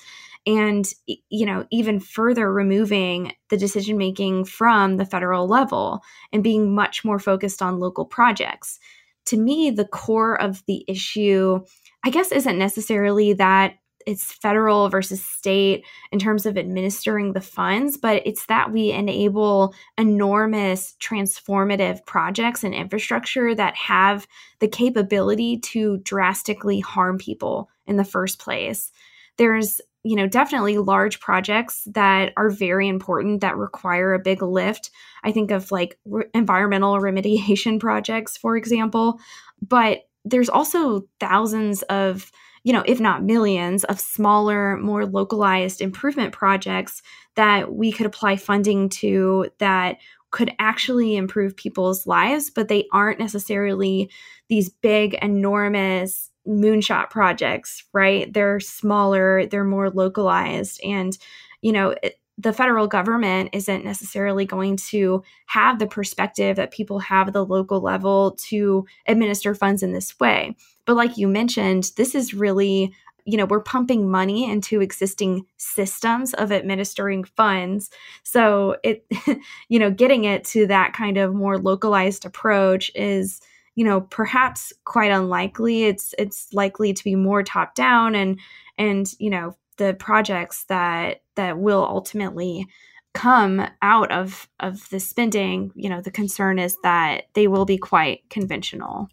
and 0.46 0.86
you 1.28 1.44
know 1.44 1.66
even 1.70 2.00
further 2.00 2.52
removing 2.52 3.32
the 3.48 3.56
decision 3.56 3.96
making 3.98 4.44
from 4.44 4.96
the 4.96 5.04
federal 5.04 5.46
level 5.46 6.02
and 6.32 6.42
being 6.42 6.74
much 6.74 7.04
more 7.04 7.18
focused 7.18 7.60
on 7.60 7.78
local 7.78 8.04
projects 8.04 8.78
to 9.26 9.36
me 9.36 9.70
the 9.70 9.84
core 9.84 10.40
of 10.40 10.62
the 10.66 10.84
issue 10.88 11.60
i 12.04 12.10
guess 12.10 12.32
isn't 12.32 12.58
necessarily 12.58 13.32
that 13.32 13.74
it's 14.06 14.32
federal 14.32 14.88
versus 14.88 15.24
state 15.24 15.84
in 16.10 16.18
terms 16.18 16.46
of 16.46 16.56
administering 16.56 17.32
the 17.32 17.40
funds, 17.40 17.96
but 17.96 18.22
it's 18.24 18.46
that 18.46 18.72
we 18.72 18.90
enable 18.90 19.74
enormous 19.98 20.96
transformative 21.00 22.04
projects 22.06 22.64
and 22.64 22.74
infrastructure 22.74 23.54
that 23.54 23.76
have 23.76 24.26
the 24.60 24.68
capability 24.68 25.58
to 25.58 25.98
drastically 25.98 26.80
harm 26.80 27.18
people 27.18 27.68
in 27.86 27.96
the 27.96 28.04
first 28.04 28.38
place. 28.38 28.90
There's 29.36 29.80
you 30.02 30.16
know 30.16 30.26
definitely 30.26 30.78
large 30.78 31.20
projects 31.20 31.86
that 31.92 32.32
are 32.36 32.50
very 32.50 32.88
important 32.88 33.40
that 33.40 33.56
require 33.56 34.14
a 34.14 34.18
big 34.18 34.42
lift. 34.42 34.90
I 35.22 35.32
think 35.32 35.50
of 35.50 35.70
like 35.70 35.98
re- 36.04 36.24
environmental 36.34 36.94
remediation 37.00 37.80
projects 37.80 38.36
for 38.36 38.56
example. 38.56 39.20
But 39.66 40.00
there's 40.24 40.48
also 40.48 41.06
thousands 41.18 41.82
of 41.82 42.30
you 42.62 42.74
know, 42.74 42.84
if 42.86 43.00
not 43.00 43.24
millions, 43.24 43.84
of 43.84 43.98
smaller, 43.98 44.76
more 44.76 45.06
localized 45.06 45.80
improvement 45.80 46.32
projects 46.32 47.00
that 47.34 47.72
we 47.72 47.90
could 47.90 48.04
apply 48.04 48.36
funding 48.36 48.88
to 48.90 49.48
that 49.58 49.96
could 50.30 50.52
actually 50.58 51.16
improve 51.16 51.56
people's 51.56 52.06
lives, 52.06 52.50
but 52.50 52.68
they 52.68 52.86
aren't 52.92 53.18
necessarily 53.18 54.10
these 54.48 54.68
big, 54.68 55.14
enormous 55.14 56.29
moonshot 56.50 57.10
projects, 57.10 57.84
right? 57.92 58.30
They're 58.32 58.60
smaller, 58.60 59.46
they're 59.46 59.64
more 59.64 59.90
localized. 59.90 60.80
And, 60.82 61.16
you 61.62 61.72
know, 61.72 61.94
it, 62.02 62.18
the 62.36 62.52
federal 62.52 62.86
government 62.86 63.50
isn't 63.52 63.84
necessarily 63.84 64.46
going 64.46 64.76
to 64.76 65.22
have 65.46 65.78
the 65.78 65.86
perspective 65.86 66.56
that 66.56 66.70
people 66.70 66.98
have 66.98 67.28
at 67.28 67.34
the 67.34 67.44
local 67.44 67.80
level 67.80 68.32
to 68.32 68.86
administer 69.06 69.54
funds 69.54 69.82
in 69.82 69.92
this 69.92 70.18
way. 70.18 70.56
But 70.86 70.96
like 70.96 71.18
you 71.18 71.28
mentioned, 71.28 71.92
this 71.96 72.14
is 72.14 72.34
really 72.34 72.92
you 73.26 73.36
know 73.36 73.44
we're 73.44 73.60
pumping 73.60 74.10
money 74.10 74.50
into 74.50 74.80
existing 74.80 75.44
systems 75.58 76.32
of 76.34 76.50
administering 76.50 77.22
funds 77.22 77.90
so 78.22 78.76
it 78.82 79.04
you 79.68 79.78
know 79.78 79.90
getting 79.90 80.24
it 80.24 80.42
to 80.42 80.66
that 80.66 80.94
kind 80.94 81.18
of 81.18 81.34
more 81.34 81.58
localized 81.58 82.24
approach 82.24 82.90
is 82.94 83.42
you 83.80 83.86
know 83.86 84.02
perhaps 84.02 84.74
quite 84.84 85.10
unlikely. 85.10 85.84
It's 85.84 86.14
it's 86.18 86.52
likely 86.52 86.92
to 86.92 87.02
be 87.02 87.14
more 87.14 87.42
top 87.42 87.74
down 87.74 88.14
and 88.14 88.38
and 88.76 89.10
you 89.18 89.30
know 89.30 89.56
the 89.78 89.94
projects 89.94 90.64
that 90.64 91.22
that 91.36 91.58
will 91.58 91.82
ultimately 91.82 92.66
come 93.14 93.66
out 93.80 94.12
of 94.12 94.50
of 94.60 94.86
the 94.90 95.00
spending 95.00 95.72
you 95.74 95.88
know 95.88 96.02
the 96.02 96.10
concern 96.10 96.58
is 96.58 96.76
that 96.82 97.28
they 97.32 97.48
will 97.48 97.64
be 97.64 97.78
quite 97.78 98.28
conventional. 98.28 99.08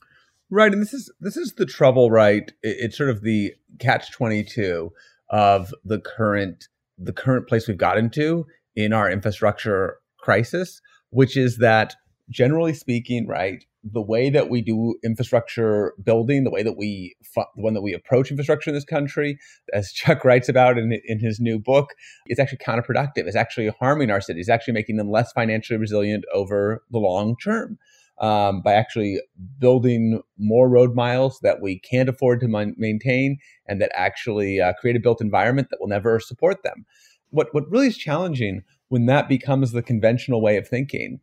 Right 0.49 0.73
and 0.73 0.81
this 0.81 0.93
is 0.93 1.09
this 1.21 1.37
is 1.37 1.53
the 1.53 1.65
trouble 1.65 2.11
right? 2.11 2.51
It, 2.61 2.75
it's 2.79 2.97
sort 2.97 3.09
of 3.09 3.21
the 3.21 3.53
catch 3.79 4.11
22 4.11 4.91
of 5.29 5.73
the 5.85 6.01
current 6.01 6.67
the 6.97 7.13
current 7.13 7.47
place 7.47 7.69
we've 7.69 7.77
got 7.77 7.97
into 7.97 8.45
in 8.75 8.91
our 8.91 9.09
infrastructure 9.09 9.99
crisis 10.17 10.81
which 11.11 11.37
is 11.37 11.59
that 11.59 11.95
generally 12.29 12.73
speaking 12.73 13.25
right 13.27 13.63
the 13.93 14.01
way 14.01 14.29
that 14.29 14.49
we 14.49 14.61
do 14.61 14.95
infrastructure 15.03 15.93
building, 16.03 16.43
the 16.43 16.49
way 16.49 16.63
that 16.63 16.77
we 16.77 17.15
the 17.35 17.45
one 17.55 17.73
that 17.73 17.81
we 17.81 17.93
approach 17.93 18.29
infrastructure 18.29 18.69
in 18.69 18.75
this 18.75 18.85
country, 18.85 19.37
as 19.73 19.91
Chuck 19.91 20.23
writes 20.25 20.49
about 20.49 20.77
in 20.77 20.99
in 21.05 21.19
his 21.19 21.39
new 21.39 21.59
book, 21.59 21.93
is 22.27 22.39
actually 22.39 22.59
counterproductive. 22.59 23.25
It's 23.25 23.35
actually 23.35 23.69
harming 23.79 24.11
our 24.11 24.21
cities, 24.21 24.49
actually 24.49 24.73
making 24.73 24.97
them 24.97 25.11
less 25.11 25.31
financially 25.31 25.79
resilient 25.79 26.25
over 26.33 26.83
the 26.91 26.99
long 26.99 27.35
term. 27.43 27.77
Um, 28.19 28.63
by 28.63 28.73
actually 28.73 29.21
building 29.59 30.23
more 30.39 30.67
road 30.67 30.95
miles 30.95 31.39
that 31.43 31.61
we 31.61 31.77
can't 31.77 32.09
afford 32.09 32.39
to 32.39 32.47
maintain 32.47 33.37
and 33.67 33.79
that 33.79 33.91
actually 33.93 34.59
uh, 34.59 34.73
create 34.73 34.95
a 34.95 34.99
built 34.99 35.21
environment 35.21 35.67
that 35.69 35.77
will 35.79 35.87
never 35.87 36.19
support 36.19 36.63
them. 36.63 36.83
What 37.29 37.53
what 37.53 37.69
really 37.69 37.85
is 37.85 37.97
challenging 37.97 38.63
when 38.87 39.05
that 39.05 39.29
becomes 39.29 39.71
the 39.71 39.83
conventional 39.83 40.41
way 40.41 40.57
of 40.57 40.67
thinking 40.67 41.19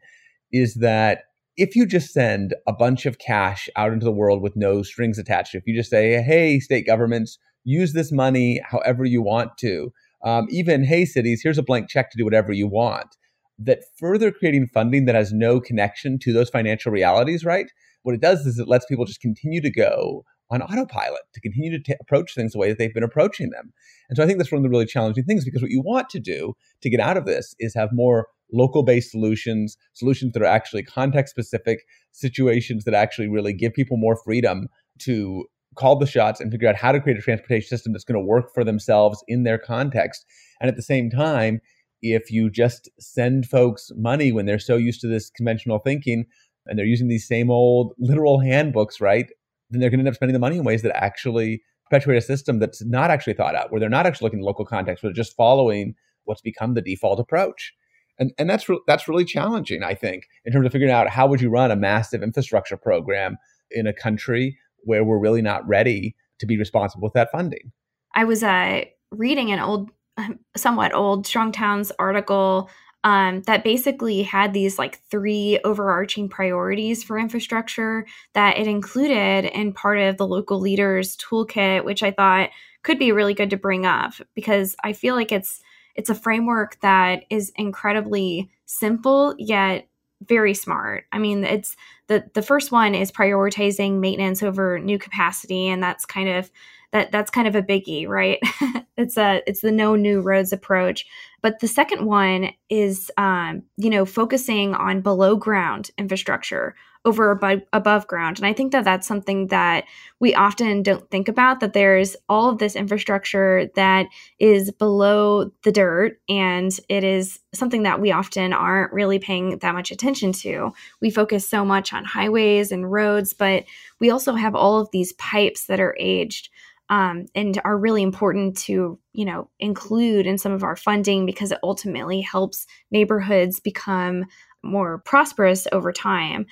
is 0.52 0.74
that 0.74 1.24
if 1.56 1.76
you 1.76 1.86
just 1.86 2.12
send 2.12 2.54
a 2.66 2.72
bunch 2.72 3.06
of 3.06 3.18
cash 3.18 3.68
out 3.76 3.92
into 3.92 4.04
the 4.04 4.12
world 4.12 4.42
with 4.42 4.56
no 4.56 4.82
strings 4.82 5.18
attached, 5.18 5.54
if 5.54 5.66
you 5.66 5.74
just 5.74 5.90
say, 5.90 6.20
hey, 6.22 6.58
state 6.58 6.86
governments, 6.86 7.38
use 7.64 7.92
this 7.92 8.12
money 8.12 8.60
however 8.64 9.04
you 9.04 9.22
want 9.22 9.56
to, 9.58 9.92
um, 10.24 10.46
even, 10.50 10.84
hey, 10.84 11.04
cities, 11.04 11.40
here's 11.42 11.58
a 11.58 11.62
blank 11.62 11.88
check 11.88 12.10
to 12.10 12.18
do 12.18 12.24
whatever 12.24 12.52
you 12.52 12.66
want, 12.66 13.16
that 13.58 13.80
further 13.98 14.32
creating 14.32 14.66
funding 14.66 15.04
that 15.04 15.14
has 15.14 15.32
no 15.32 15.60
connection 15.60 16.18
to 16.18 16.32
those 16.32 16.50
financial 16.50 16.90
realities, 16.90 17.44
right? 17.44 17.70
What 18.02 18.14
it 18.14 18.20
does 18.20 18.46
is 18.46 18.58
it 18.58 18.68
lets 18.68 18.86
people 18.86 19.04
just 19.04 19.20
continue 19.20 19.60
to 19.60 19.70
go 19.70 20.24
on 20.50 20.62
autopilot, 20.62 21.22
to 21.32 21.40
continue 21.40 21.70
to 21.70 21.82
t- 21.82 21.98
approach 22.00 22.34
things 22.34 22.52
the 22.52 22.58
way 22.58 22.68
that 22.68 22.78
they've 22.78 22.92
been 22.92 23.02
approaching 23.02 23.50
them. 23.50 23.72
And 24.08 24.16
so 24.16 24.22
I 24.22 24.26
think 24.26 24.38
that's 24.38 24.52
one 24.52 24.58
of 24.58 24.62
the 24.62 24.68
really 24.68 24.86
challenging 24.86 25.24
things 25.24 25.44
because 25.44 25.62
what 25.62 25.70
you 25.70 25.80
want 25.80 26.10
to 26.10 26.20
do 26.20 26.54
to 26.82 26.90
get 26.90 27.00
out 27.00 27.16
of 27.16 27.24
this 27.24 27.54
is 27.58 27.74
have 27.74 27.90
more 27.92 28.26
local 28.52 28.82
based 28.82 29.10
solutions, 29.10 29.76
solutions 29.94 30.32
that 30.32 30.42
are 30.42 30.46
actually 30.46 30.82
context 30.82 31.30
specific, 31.30 31.80
situations 32.12 32.84
that 32.84 32.94
actually 32.94 33.28
really 33.28 33.52
give 33.52 33.72
people 33.72 33.96
more 33.96 34.16
freedom 34.24 34.68
to 35.00 35.44
call 35.74 35.98
the 35.98 36.06
shots 36.06 36.40
and 36.40 36.52
figure 36.52 36.68
out 36.68 36.76
how 36.76 36.92
to 36.92 37.00
create 37.00 37.18
a 37.18 37.22
transportation 37.22 37.68
system 37.68 37.92
that's 37.92 38.04
going 38.04 38.20
to 38.20 38.24
work 38.24 38.52
for 38.54 38.64
themselves 38.64 39.24
in 39.26 39.42
their 39.42 39.58
context. 39.58 40.24
And 40.60 40.68
at 40.68 40.76
the 40.76 40.82
same 40.82 41.10
time, 41.10 41.60
if 42.00 42.30
you 42.30 42.50
just 42.50 42.88
send 43.00 43.46
folks 43.46 43.90
money 43.96 44.30
when 44.30 44.46
they're 44.46 44.58
so 44.58 44.76
used 44.76 45.00
to 45.00 45.08
this 45.08 45.30
conventional 45.30 45.78
thinking 45.78 46.26
and 46.66 46.78
they're 46.78 46.86
using 46.86 47.08
these 47.08 47.26
same 47.26 47.50
old 47.50 47.92
literal 47.98 48.40
handbooks, 48.40 49.00
right? 49.00 49.26
Then 49.70 49.80
they're 49.80 49.90
going 49.90 49.98
to 49.98 50.02
end 50.02 50.08
up 50.08 50.14
spending 50.14 50.34
the 50.34 50.38
money 50.38 50.58
in 50.58 50.64
ways 50.64 50.82
that 50.82 50.96
actually 51.02 51.62
perpetuate 51.90 52.16
a 52.16 52.20
system 52.20 52.58
that's 52.58 52.84
not 52.84 53.10
actually 53.10 53.34
thought 53.34 53.54
out, 53.54 53.72
where 53.72 53.80
they're 53.80 53.88
not 53.88 54.06
actually 54.06 54.26
looking 54.26 54.40
at 54.40 54.44
local 54.44 54.64
context, 54.64 55.02
but 55.02 55.14
just 55.14 55.34
following 55.36 55.94
what's 56.24 56.40
become 56.40 56.74
the 56.74 56.82
default 56.82 57.18
approach 57.18 57.72
and 58.18 58.32
and 58.38 58.48
that's 58.48 58.68
re- 58.68 58.80
that's 58.86 59.08
really 59.08 59.24
challenging 59.24 59.82
i 59.82 59.94
think 59.94 60.24
in 60.44 60.52
terms 60.52 60.66
of 60.66 60.72
figuring 60.72 60.92
out 60.92 61.08
how 61.08 61.26
would 61.26 61.40
you 61.40 61.50
run 61.50 61.70
a 61.70 61.76
massive 61.76 62.22
infrastructure 62.22 62.76
program 62.76 63.36
in 63.70 63.86
a 63.86 63.92
country 63.92 64.58
where 64.84 65.04
we're 65.04 65.18
really 65.18 65.42
not 65.42 65.66
ready 65.66 66.14
to 66.38 66.46
be 66.46 66.58
responsible 66.58 67.04
with 67.04 67.14
that 67.14 67.30
funding. 67.30 67.72
I 68.14 68.24
was 68.24 68.42
uh, 68.42 68.84
reading 69.10 69.52
an 69.52 69.60
old 69.60 69.90
somewhat 70.56 70.94
old 70.94 71.26
strong 71.26 71.52
towns 71.52 71.90
article 71.98 72.70
um, 73.02 73.42
that 73.42 73.64
basically 73.64 74.22
had 74.22 74.54
these 74.54 74.78
like 74.78 75.00
three 75.10 75.58
overarching 75.64 76.28
priorities 76.28 77.02
for 77.02 77.18
infrastructure 77.18 78.06
that 78.32 78.56
it 78.56 78.66
included 78.66 79.44
in 79.44 79.72
part 79.72 79.98
of 79.98 80.16
the 80.16 80.26
local 80.26 80.58
leaders 80.60 81.16
toolkit 81.16 81.84
which 81.84 82.02
i 82.02 82.10
thought 82.10 82.48
could 82.82 82.98
be 82.98 83.12
really 83.12 83.34
good 83.34 83.50
to 83.50 83.56
bring 83.56 83.84
up 83.84 84.14
because 84.34 84.74
i 84.84 84.92
feel 84.92 85.14
like 85.16 85.32
it's 85.32 85.60
it's 85.94 86.10
a 86.10 86.14
framework 86.14 86.80
that 86.80 87.24
is 87.30 87.52
incredibly 87.56 88.50
simple 88.66 89.34
yet 89.38 89.88
very 90.26 90.54
smart. 90.54 91.04
I 91.12 91.18
mean, 91.18 91.44
it's 91.44 91.76
the 92.06 92.24
the 92.34 92.42
first 92.42 92.72
one 92.72 92.94
is 92.94 93.12
prioritizing 93.12 94.00
maintenance 94.00 94.42
over 94.42 94.78
new 94.78 94.98
capacity 94.98 95.68
and 95.68 95.82
that's 95.82 96.06
kind 96.06 96.28
of 96.28 96.50
that 96.94 97.10
that's 97.10 97.30
kind 97.30 97.48
of 97.48 97.56
a 97.56 97.62
biggie, 97.62 98.08
right? 98.08 98.38
it's 98.96 99.18
a 99.18 99.42
it's 99.46 99.60
the 99.60 99.72
no 99.72 99.96
new 99.96 100.20
roads 100.20 100.52
approach. 100.52 101.04
But 101.42 101.58
the 101.58 101.68
second 101.68 102.06
one 102.06 102.52
is 102.70 103.10
um, 103.18 103.64
you 103.76 103.90
know, 103.90 104.06
focusing 104.06 104.74
on 104.74 105.02
below 105.02 105.36
ground 105.36 105.90
infrastructure 105.98 106.74
over 107.04 107.30
above, 107.30 107.60
above 107.72 108.06
ground. 108.06 108.38
And 108.38 108.46
I 108.46 108.54
think 108.54 108.72
that 108.72 108.84
that's 108.84 109.06
something 109.06 109.48
that 109.48 109.84
we 110.20 110.34
often 110.34 110.82
don't 110.82 111.10
think 111.10 111.28
about 111.28 111.60
that 111.60 111.74
there's 111.74 112.16
all 112.30 112.48
of 112.48 112.58
this 112.58 112.74
infrastructure 112.74 113.68
that 113.74 114.06
is 114.38 114.70
below 114.70 115.50
the 115.64 115.72
dirt 115.72 116.18
and 116.30 116.72
it 116.88 117.04
is 117.04 117.40
something 117.52 117.82
that 117.82 118.00
we 118.00 118.10
often 118.10 118.54
aren't 118.54 118.92
really 118.92 119.18
paying 119.18 119.58
that 119.58 119.74
much 119.74 119.90
attention 119.90 120.32
to. 120.32 120.72
We 121.02 121.10
focus 121.10 121.46
so 121.46 121.62
much 121.62 121.92
on 121.92 122.06
highways 122.06 122.72
and 122.72 122.90
roads, 122.90 123.34
but 123.34 123.64
we 124.00 124.08
also 124.08 124.32
have 124.34 124.54
all 124.54 124.80
of 124.80 124.90
these 124.90 125.12
pipes 125.14 125.66
that 125.66 125.80
are 125.80 125.96
aged. 125.98 126.48
Um, 126.90 127.26
and 127.34 127.58
are 127.64 127.78
really 127.78 128.02
important 128.02 128.58
to 128.58 128.98
you 129.14 129.24
know 129.24 129.48
include 129.58 130.26
in 130.26 130.36
some 130.36 130.52
of 130.52 130.62
our 130.62 130.76
funding 130.76 131.24
because 131.24 131.50
it 131.50 131.58
ultimately 131.62 132.20
helps 132.20 132.66
neighborhoods 132.90 133.58
become 133.58 134.24
more 134.62 134.98
prosperous 134.98 135.66
over 135.72 135.92
time. 135.92 136.46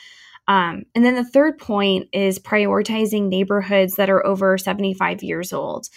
Um, 0.48 0.82
and 0.94 1.04
then 1.04 1.14
the 1.14 1.24
third 1.24 1.58
point 1.58 2.08
is 2.12 2.38
prioritizing 2.38 3.28
neighborhoods 3.28 3.94
that 3.94 4.10
are 4.10 4.26
over 4.26 4.58
75 4.58 5.22
years 5.22 5.52
old. 5.52 5.88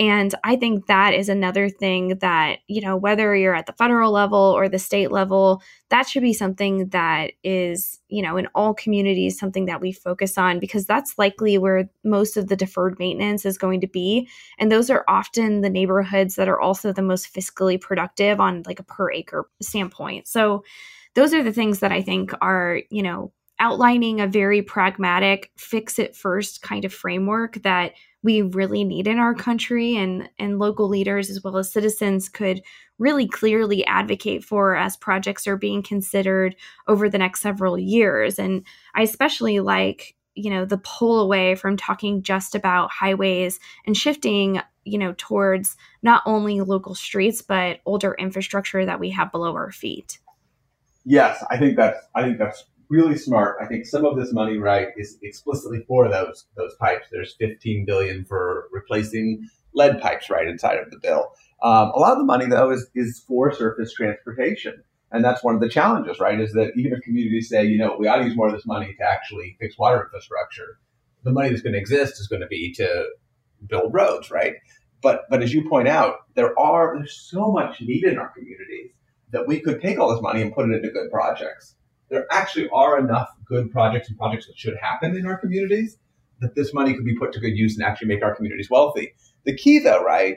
And 0.00 0.34
I 0.42 0.56
think 0.56 0.86
that 0.86 1.14
is 1.14 1.28
another 1.28 1.68
thing 1.68 2.18
that, 2.18 2.58
you 2.66 2.80
know, 2.80 2.96
whether 2.96 3.36
you're 3.36 3.54
at 3.54 3.66
the 3.66 3.72
federal 3.74 4.10
level 4.10 4.38
or 4.38 4.68
the 4.68 4.78
state 4.78 5.12
level, 5.12 5.62
that 5.90 6.08
should 6.08 6.22
be 6.22 6.32
something 6.32 6.88
that 6.88 7.32
is, 7.44 8.00
you 8.08 8.20
know, 8.20 8.36
in 8.36 8.48
all 8.56 8.74
communities, 8.74 9.38
something 9.38 9.66
that 9.66 9.80
we 9.80 9.92
focus 9.92 10.36
on 10.36 10.58
because 10.58 10.84
that's 10.84 11.16
likely 11.16 11.58
where 11.58 11.88
most 12.02 12.36
of 12.36 12.48
the 12.48 12.56
deferred 12.56 12.98
maintenance 12.98 13.46
is 13.46 13.56
going 13.56 13.80
to 13.82 13.86
be. 13.86 14.28
And 14.58 14.72
those 14.72 14.90
are 14.90 15.04
often 15.06 15.60
the 15.60 15.70
neighborhoods 15.70 16.34
that 16.34 16.48
are 16.48 16.60
also 16.60 16.92
the 16.92 17.00
most 17.00 17.32
fiscally 17.32 17.80
productive 17.80 18.40
on 18.40 18.64
like 18.66 18.80
a 18.80 18.84
per 18.84 19.12
acre 19.12 19.48
standpoint. 19.62 20.26
So 20.26 20.64
those 21.14 21.32
are 21.32 21.44
the 21.44 21.52
things 21.52 21.78
that 21.78 21.92
I 21.92 22.02
think 22.02 22.32
are, 22.40 22.80
you 22.90 23.02
know, 23.04 23.32
outlining 23.64 24.20
a 24.20 24.26
very 24.26 24.60
pragmatic 24.60 25.50
fix 25.56 25.98
it 25.98 26.14
first 26.14 26.60
kind 26.60 26.84
of 26.84 26.92
framework 26.92 27.54
that 27.62 27.92
we 28.22 28.42
really 28.42 28.84
need 28.84 29.08
in 29.08 29.18
our 29.18 29.34
country 29.34 29.96
and 29.96 30.28
and 30.38 30.58
local 30.58 30.86
leaders 30.86 31.30
as 31.30 31.42
well 31.42 31.56
as 31.56 31.72
citizens 31.72 32.28
could 32.28 32.60
really 32.98 33.26
clearly 33.26 33.82
advocate 33.86 34.44
for 34.44 34.76
as 34.76 34.98
projects 34.98 35.46
are 35.46 35.56
being 35.56 35.82
considered 35.82 36.54
over 36.88 37.08
the 37.08 37.16
next 37.16 37.40
several 37.40 37.78
years. 37.78 38.38
And 38.38 38.66
i 38.94 39.00
especially 39.00 39.60
like 39.60 40.14
you 40.34 40.50
know 40.50 40.66
the 40.66 40.78
pull 40.78 41.20
away 41.20 41.54
from 41.54 41.78
talking 41.78 42.22
just 42.22 42.54
about 42.54 42.90
highways 42.90 43.60
and 43.86 43.96
shifting 43.96 44.60
you 44.84 44.98
know 44.98 45.14
towards 45.16 45.74
not 46.02 46.22
only 46.26 46.60
local 46.60 46.94
streets 46.94 47.40
but 47.40 47.80
older 47.86 48.14
infrastructure 48.18 48.84
that 48.84 49.00
we 49.00 49.08
have 49.08 49.32
below 49.32 49.54
our 49.54 49.72
feet. 49.72 50.18
Yes 51.06 51.42
i 51.50 51.56
think 51.56 51.76
that's 51.76 51.98
i 52.14 52.22
think 52.22 52.36
that's 52.38 52.64
really 52.88 53.16
smart. 53.16 53.56
I 53.60 53.66
think 53.66 53.86
some 53.86 54.04
of 54.04 54.16
this 54.16 54.32
money, 54.32 54.58
right, 54.58 54.88
is 54.96 55.18
explicitly 55.22 55.84
for 55.86 56.08
those 56.08 56.46
those 56.56 56.74
pipes. 56.76 57.06
There's 57.10 57.34
15 57.38 57.84
billion 57.86 58.24
for 58.24 58.68
replacing 58.72 59.48
lead 59.74 60.00
pipes 60.00 60.30
right 60.30 60.46
inside 60.46 60.78
of 60.78 60.90
the 60.90 60.98
bill. 60.98 61.32
Um, 61.62 61.90
a 61.94 61.98
lot 61.98 62.12
of 62.12 62.18
the 62.18 62.24
money, 62.24 62.46
though, 62.46 62.70
is 62.70 62.86
is 62.94 63.24
for 63.26 63.52
surface 63.52 63.92
transportation, 63.92 64.82
and 65.10 65.24
that's 65.24 65.42
one 65.42 65.54
of 65.54 65.60
the 65.60 65.68
challenges, 65.68 66.20
right? 66.20 66.40
Is 66.40 66.52
that 66.52 66.72
even 66.76 66.92
if 66.92 67.02
communities 67.02 67.48
say, 67.48 67.64
you 67.64 67.78
know, 67.78 67.96
we 67.98 68.08
ought 68.08 68.16
to 68.16 68.24
use 68.24 68.36
more 68.36 68.48
of 68.48 68.54
this 68.54 68.66
money 68.66 68.94
to 68.98 69.04
actually 69.04 69.56
fix 69.60 69.78
water 69.78 70.02
infrastructure, 70.04 70.78
the 71.22 71.32
money 71.32 71.50
that's 71.50 71.62
going 71.62 71.72
to 71.72 71.78
exist 71.78 72.20
is 72.20 72.28
going 72.28 72.42
to 72.42 72.48
be 72.48 72.72
to 72.74 73.06
build 73.66 73.94
roads, 73.94 74.30
right? 74.30 74.54
But 75.02 75.22
but 75.30 75.42
as 75.42 75.52
you 75.52 75.68
point 75.68 75.88
out, 75.88 76.16
there 76.34 76.58
are 76.58 76.96
there's 76.96 77.16
so 77.30 77.50
much 77.50 77.80
need 77.80 78.04
in 78.04 78.18
our 78.18 78.30
communities 78.30 78.90
that 79.30 79.46
we 79.46 79.60
could 79.60 79.82
take 79.82 79.98
all 79.98 80.12
this 80.12 80.22
money 80.22 80.40
and 80.42 80.54
put 80.54 80.68
it 80.68 80.74
into 80.74 80.90
good 80.90 81.10
projects 81.10 81.74
there 82.14 82.26
actually 82.30 82.68
are 82.70 82.98
enough 82.98 83.28
good 83.44 83.70
projects 83.72 84.08
and 84.08 84.16
projects 84.16 84.46
that 84.46 84.56
should 84.56 84.76
happen 84.80 85.16
in 85.16 85.26
our 85.26 85.36
communities 85.36 85.98
that 86.40 86.54
this 86.54 86.72
money 86.72 86.94
could 86.94 87.04
be 87.04 87.16
put 87.16 87.32
to 87.32 87.40
good 87.40 87.56
use 87.56 87.76
and 87.76 87.84
actually 87.84 88.08
make 88.08 88.22
our 88.22 88.34
communities 88.34 88.68
wealthy. 88.70 89.14
The 89.44 89.56
key, 89.56 89.80
though, 89.80 90.02
right, 90.02 90.36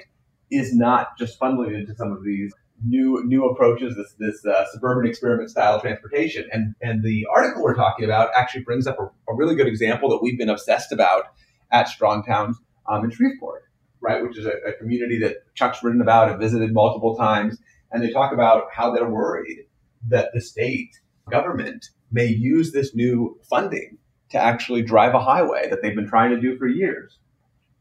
is 0.50 0.74
not 0.74 1.17
just 1.17 1.39
funneling 1.39 1.75
into 1.75 1.93
some 1.96 2.12
of 2.12 2.24
these 2.24 2.53
new 2.84 3.24
new 3.25 3.46
approaches, 3.46 3.96
this 3.96 4.13
this 4.19 4.46
uh, 4.46 4.65
suburban 4.72 5.10
experiment 5.10 5.50
style 5.50 5.79
transportation. 5.79 6.48
And 6.51 6.75
and 6.81 7.03
the 7.03 7.27
article 7.34 7.63
we're 7.63 7.75
talking 7.75 8.05
about 8.05 8.29
actually 8.36 8.63
brings 8.63 8.88
up 8.88 8.98
a, 9.00 9.03
a 9.31 9.36
really 9.36 9.55
good 9.55 9.67
example 9.67 10.10
that 10.10 10.19
we've 10.22 10.38
been 10.38 10.50
obsessed 10.50 10.91
about 10.91 11.25
at 11.72 11.88
Strong 11.88 12.24
Towns 12.24 12.57
um, 12.89 13.03
in 13.03 13.12
Shreveport, 13.12 13.63
right, 14.01 14.24
which 14.24 14.38
is 14.38 14.46
a, 14.46 14.53
a 14.67 14.74
community 14.74 15.19
that 15.19 15.38
Chuck's 15.53 15.84
written 15.84 16.01
about 16.01 16.29
and 16.29 16.39
visited 16.39 16.74
multiple 16.74 17.15
times. 17.15 17.60
And 17.91 18.03
they 18.03 18.12
talk 18.12 18.34
about 18.34 18.65
how 18.74 18.93
they're 18.93 19.10
worried 19.10 19.65
that 20.10 20.29
the 20.34 20.41
state 20.41 20.91
government 21.29 21.89
may 22.12 22.25
use 22.25 22.72
this 22.72 22.96
new 22.96 23.39
funding 23.50 23.98
to 24.29 24.38
actually 24.38 24.81
drive 24.81 25.13
a 25.13 25.19
highway 25.19 25.69
that 25.69 25.81
they've 25.81 25.96
been 25.96 26.07
trying 26.07 26.31
to 26.31 26.39
do 26.39 26.57
for 26.57 26.67
years 26.67 27.17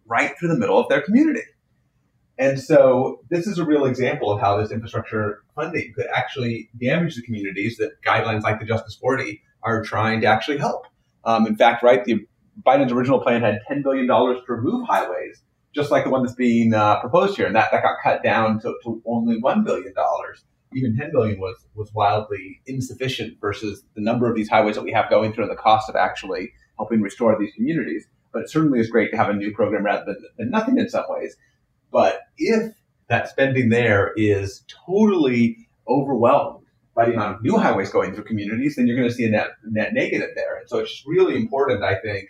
right 0.07 0.33
through 0.39 0.49
the 0.49 0.59
middle 0.59 0.79
of 0.79 0.89
their 0.89 1.03
community. 1.03 1.43
And 2.39 2.61
so 2.61 3.21
this 3.31 3.47
is 3.47 3.59
a 3.59 3.65
real 3.65 3.87
example 3.87 4.31
of 4.31 4.41
how 4.41 4.59
this 4.59 4.71
infrastructure 4.71 5.43
funding 5.55 5.93
could 5.97 6.07
actually 6.15 6.69
damage 6.81 7.17
the 7.17 7.23
communities 7.23 7.79
that 7.79 7.93
guidelines 8.07 8.43
like 8.43 8.61
the 8.61 8.67
Justice 8.67 8.95
40 8.95 9.43
are 9.63 9.83
trying 9.83 10.21
to 10.21 10.27
actually 10.27 10.59
help. 10.59 10.87
Um, 11.25 11.47
in 11.47 11.57
fact, 11.57 11.83
right, 11.83 12.05
the 12.05 12.27
Biden's 12.65 12.93
original 12.93 13.21
plan 13.21 13.43
had 13.43 13.61
$10 13.71 13.83
billion 13.83 14.07
to 14.07 14.43
remove 14.49 14.87
highways, 14.87 15.43
just 15.75 15.91
like 15.91 16.05
the 16.05 16.11
one 16.11 16.23
that's 16.23 16.37
being 16.37 16.75
uh, 16.75 17.01
proposed 17.01 17.37
here. 17.37 17.47
And 17.47 17.57
that, 17.57 17.71
that 17.73 17.83
got 17.83 17.97
cut 18.03 18.23
down 18.23 18.61
to, 18.61 18.75
to 18.85 19.03
only 19.07 19.41
$1 19.41 19.65
billion. 19.65 19.95
Even 20.77 20.97
10 20.97 21.11
billion 21.11 21.41
was, 21.41 21.57
was 21.75 21.93
wildly 21.95 22.61
insufficient 22.67 23.39
versus 23.41 23.83
the 23.95 24.03
number 24.03 24.29
of 24.29 24.37
these 24.37 24.49
highways 24.49 24.77
that 24.77 24.85
we 24.85 24.93
have 24.93 25.09
going 25.09 25.33
through 25.33 25.45
and 25.45 25.53
the 25.53 25.57
cost 25.57 25.89
of 25.89 25.97
actually 25.97 26.53
helping 26.77 27.01
restore 27.01 27.39
these 27.39 27.55
communities. 27.55 28.07
But 28.33 28.43
it 28.43 28.51
certainly 28.51 28.79
is 28.79 28.91
great 28.91 29.11
to 29.13 29.17
have 29.17 29.31
a 29.31 29.35
new 29.35 29.53
program 29.53 29.85
rather 29.85 30.05
than, 30.05 30.17
than 30.37 30.51
nothing 30.51 30.79
in 30.79 30.91
some 30.91 31.07
ways. 31.09 31.35
But 31.91 32.21
if 32.37 32.75
that 33.09 33.29
spending 33.29 33.71
there 33.71 34.13
is 34.17 34.65
totally 34.87 35.57
overwhelmed 35.89 36.67
by 36.95 37.07
the 37.07 37.13
amount 37.13 37.37
of 37.37 37.43
new 37.43 37.57
highways 37.57 37.91
going 37.91 38.15
through 38.15 38.25
communities, 38.25 38.77
then 38.77 38.87
you're 38.87 38.97
going 38.97 39.09
to 39.09 39.15
see 39.15 39.25
a 39.25 39.31
net, 39.31 39.49
net 39.65 39.95
negative 39.95 40.31
there. 40.35 40.57
And 40.59 40.69
so 40.69 40.79
it's 40.79 41.05
really 41.07 41.37
important, 41.37 41.83
I 41.83 41.95
think, 42.01 42.29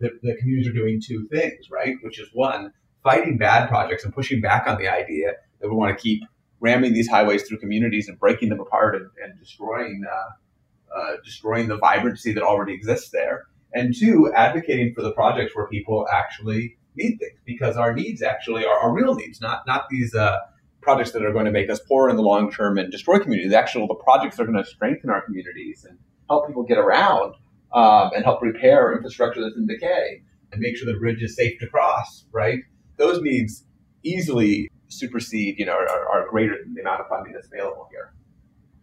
that 0.00 0.12
the 0.22 0.36
communities 0.36 0.68
are 0.68 0.72
doing 0.72 1.00
two 1.04 1.26
things, 1.28 1.70
right? 1.70 1.96
Which 2.02 2.20
is 2.20 2.28
one, 2.32 2.72
fighting 3.02 3.38
bad 3.38 3.68
projects 3.68 4.04
and 4.04 4.14
pushing 4.14 4.40
back 4.40 4.66
on 4.66 4.78
the 4.78 4.88
idea 4.88 5.32
that 5.60 5.68
we 5.68 5.74
want 5.74 5.96
to 5.96 6.02
keep 6.02 6.22
ramming 6.60 6.92
these 6.92 7.08
highways 7.08 7.44
through 7.44 7.58
communities 7.58 8.08
and 8.08 8.18
breaking 8.18 8.48
them 8.48 8.60
apart 8.60 8.96
and, 8.96 9.10
and 9.22 9.38
destroying 9.38 10.04
uh, 10.10 10.96
uh, 10.96 11.16
destroying 11.24 11.68
the 11.68 11.76
vibrancy 11.76 12.32
that 12.32 12.42
already 12.42 12.72
exists 12.72 13.10
there. 13.10 13.46
And 13.74 13.94
two, 13.94 14.32
advocating 14.34 14.94
for 14.94 15.02
the 15.02 15.12
projects 15.12 15.54
where 15.54 15.66
people 15.66 16.06
actually 16.10 16.78
need 16.96 17.18
things 17.18 17.38
because 17.44 17.76
our 17.76 17.94
needs 17.94 18.22
actually 18.22 18.64
are, 18.64 18.78
are 18.78 18.92
real 18.92 19.14
needs, 19.14 19.40
not 19.40 19.66
not 19.66 19.84
these 19.90 20.14
uh, 20.14 20.38
projects 20.80 21.12
that 21.12 21.24
are 21.24 21.32
going 21.32 21.44
to 21.44 21.50
make 21.50 21.70
us 21.70 21.80
poor 21.86 22.08
in 22.08 22.16
the 22.16 22.22
long 22.22 22.50
term 22.50 22.78
and 22.78 22.90
destroy 22.90 23.18
communities. 23.18 23.52
Actually, 23.52 23.86
the 23.86 23.94
projects 23.94 24.36
that 24.36 24.44
are 24.44 24.46
going 24.46 24.62
to 24.62 24.68
strengthen 24.68 25.10
our 25.10 25.20
communities 25.22 25.86
and 25.88 25.98
help 26.28 26.46
people 26.46 26.62
get 26.62 26.78
around 26.78 27.34
um, 27.72 28.10
and 28.14 28.24
help 28.24 28.42
repair 28.42 28.94
infrastructure 28.94 29.42
that's 29.42 29.56
in 29.56 29.66
decay 29.66 30.22
and 30.50 30.60
make 30.60 30.76
sure 30.76 30.90
the 30.90 30.98
bridge 30.98 31.22
is 31.22 31.36
safe 31.36 31.58
to 31.60 31.66
cross. 31.66 32.24
Right, 32.32 32.60
those 32.96 33.20
needs 33.22 33.64
easily 34.02 34.70
supersede, 34.88 35.58
you 35.58 35.66
know, 35.66 35.72
are, 35.72 36.08
are 36.08 36.28
greater 36.28 36.56
than 36.62 36.74
the 36.74 36.80
amount 36.80 37.00
of 37.00 37.08
funding 37.08 37.32
that's 37.32 37.46
available 37.46 37.88
here. 37.90 38.12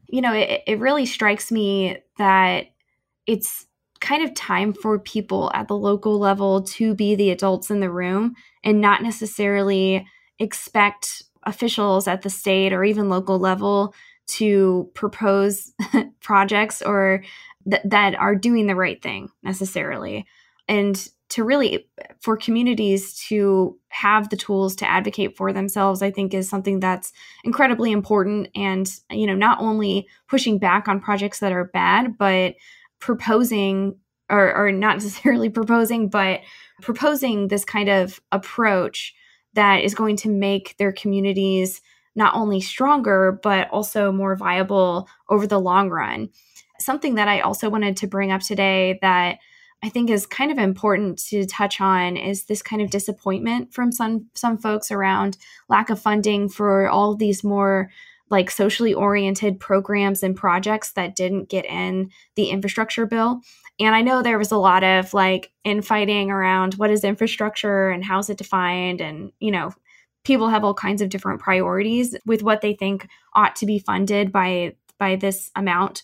You 0.07 0.21
know, 0.21 0.33
it, 0.33 0.61
it 0.67 0.79
really 0.79 1.05
strikes 1.05 1.51
me 1.51 1.97
that 2.17 2.67
it's 3.27 3.65
kind 4.01 4.23
of 4.23 4.33
time 4.33 4.73
for 4.73 4.99
people 4.99 5.51
at 5.53 5.67
the 5.67 5.77
local 5.77 6.19
level 6.19 6.61
to 6.61 6.93
be 6.93 7.15
the 7.15 7.31
adults 7.31 7.71
in 7.71 7.79
the 7.79 7.89
room 7.89 8.35
and 8.63 8.81
not 8.81 9.01
necessarily 9.01 10.05
expect 10.37 11.23
officials 11.43 12.07
at 12.07 12.21
the 12.21 12.29
state 12.29 12.73
or 12.73 12.83
even 12.83 13.09
local 13.09 13.39
level 13.39 13.93
to 14.27 14.89
propose 14.93 15.73
projects 16.21 16.81
or 16.81 17.23
th- 17.69 17.81
that 17.85 18.15
are 18.15 18.35
doing 18.35 18.67
the 18.67 18.75
right 18.75 19.01
thing 19.01 19.29
necessarily 19.43 20.25
and 20.67 21.09
to 21.29 21.43
really 21.43 21.87
for 22.19 22.37
communities 22.37 23.15
to 23.27 23.77
have 23.89 24.29
the 24.29 24.37
tools 24.37 24.75
to 24.75 24.89
advocate 24.89 25.35
for 25.35 25.51
themselves 25.51 26.01
i 26.01 26.11
think 26.11 26.33
is 26.33 26.49
something 26.49 26.79
that's 26.79 27.11
incredibly 27.43 27.91
important 27.91 28.47
and 28.55 28.91
you 29.09 29.25
know 29.25 29.35
not 29.35 29.59
only 29.59 30.07
pushing 30.27 30.57
back 30.57 30.87
on 30.87 30.99
projects 30.99 31.39
that 31.39 31.51
are 31.51 31.65
bad 31.65 32.17
but 32.17 32.55
proposing 32.99 33.95
or, 34.29 34.55
or 34.55 34.71
not 34.71 34.95
necessarily 35.01 35.49
proposing, 35.49 36.09
but 36.09 36.41
proposing 36.81 37.47
this 37.47 37.65
kind 37.65 37.89
of 37.89 38.19
approach 38.31 39.13
that 39.53 39.83
is 39.83 39.95
going 39.95 40.17
to 40.17 40.29
make 40.29 40.75
their 40.77 40.91
communities 40.91 41.81
not 42.15 42.33
only 42.33 42.61
stronger, 42.61 43.39
but 43.43 43.69
also 43.69 44.11
more 44.11 44.35
viable 44.35 45.07
over 45.29 45.45
the 45.45 45.59
long 45.59 45.89
run. 45.89 46.29
Something 46.79 47.15
that 47.15 47.27
I 47.27 47.41
also 47.41 47.69
wanted 47.69 47.97
to 47.97 48.07
bring 48.07 48.31
up 48.31 48.41
today 48.41 48.99
that 49.01 49.37
I 49.83 49.89
think 49.89 50.09
is 50.09 50.25
kind 50.25 50.51
of 50.51 50.57
important 50.57 51.19
to 51.27 51.45
touch 51.45 51.79
on 51.79 52.17
is 52.17 52.45
this 52.45 52.61
kind 52.61 52.81
of 52.81 52.89
disappointment 52.89 53.73
from 53.73 53.91
some 53.91 54.27
some 54.33 54.57
folks 54.57 54.91
around 54.91 55.37
lack 55.69 55.89
of 55.89 56.01
funding 56.01 56.49
for 56.49 56.89
all 56.89 57.15
these 57.15 57.43
more 57.43 57.91
like 58.29 58.49
socially 58.49 58.93
oriented 58.93 59.59
programs 59.59 60.23
and 60.23 60.35
projects 60.35 60.93
that 60.93 61.15
didn't 61.15 61.49
get 61.49 61.65
in 61.65 62.09
the 62.35 62.49
infrastructure 62.49 63.05
bill. 63.05 63.41
And 63.79 63.93
I 63.93 64.01
know 64.01 64.21
there 64.21 64.37
was 64.37 64.51
a 64.51 64.57
lot 64.57 64.83
of 64.83 65.13
like 65.13 65.51
infighting 65.63 66.31
around 66.31 66.75
what 66.75 66.89
is 66.89 67.03
infrastructure 67.03 67.89
and 67.89 68.03
how's 68.03 68.29
it 68.29 68.37
defined. 68.37 69.01
And, 69.01 69.31
you 69.39 69.51
know, 69.51 69.73
people 70.23 70.49
have 70.49 70.63
all 70.63 70.73
kinds 70.73 71.01
of 71.01 71.09
different 71.09 71.41
priorities 71.41 72.15
with 72.25 72.41
what 72.41 72.61
they 72.61 72.73
think 72.73 73.07
ought 73.33 73.55
to 73.57 73.65
be 73.65 73.79
funded 73.79 74.31
by 74.31 74.75
by 74.97 75.17
this 75.17 75.51
amount. 75.55 76.03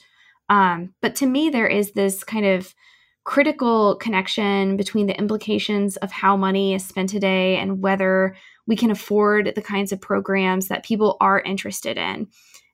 Um, 0.50 0.94
but 1.02 1.16
to 1.18 1.26
me, 1.26 1.50
there 1.50 1.68
is 1.68 1.94
this 1.94 2.24
kind 2.24 2.46
of 2.46 2.76
critical 3.24 3.96
connection 3.98 4.78
between 4.78 5.08
the 5.08 5.18
implications 5.18 5.98
of 5.98 6.12
how 6.12 6.36
money 6.36 6.74
is 6.74 6.86
spent 6.86 7.10
today 7.10 7.58
and 7.58 7.82
whether 7.82 8.36
we 8.68 8.76
can 8.76 8.92
afford 8.92 9.54
the 9.56 9.62
kinds 9.62 9.92
of 9.92 10.02
programs 10.02 10.68
that 10.68 10.84
people 10.84 11.18
are 11.22 11.42
interested 11.42 11.98
in. 11.98 12.28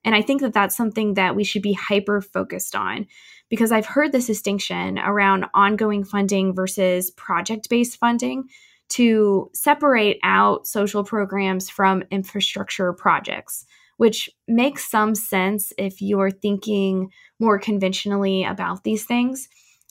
And 0.06 0.16
I 0.16 0.22
think 0.22 0.42
that 0.42 0.54
that's 0.54 0.78
something 0.78 1.16
that 1.16 1.36
we 1.36 1.44
should 1.44 1.62
be 1.62 1.74
hyper 1.74 2.22
focused 2.22 2.76
on 2.76 3.08
because 3.50 3.72
I've 3.72 3.86
heard 3.86 4.12
this 4.12 4.28
distinction 4.28 5.00
around 5.00 5.46
ongoing 5.54 6.04
funding 6.04 6.56
versus 6.56 7.12
project 7.12 7.70
based 7.70 7.98
funding 7.98 8.46
to 8.90 9.50
separate 9.54 10.18
out 10.24 10.66
social 10.66 11.04
programs 11.04 11.70
from 11.70 12.04
infrastructure 12.10 12.94
projects, 12.94 13.66
which 13.98 14.30
makes 14.48 14.90
some 14.90 15.14
sense 15.14 15.74
if 15.78 16.02
you're 16.02 16.32
thinking 16.32 17.12
more 17.40 17.60
conventionally 17.60 18.46
about 18.46 18.84
these 18.84 19.04
things. 19.04 19.50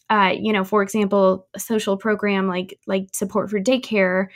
Uh, 0.08 0.32
you 0.38 0.52
know, 0.52 0.64
for 0.64 0.82
example, 0.82 1.46
a 1.54 1.60
social 1.60 1.96
program 1.96 2.46
like 2.46 2.78
like 2.86 3.08
support 3.12 3.50
for 3.50 3.60
daycare 3.60 4.28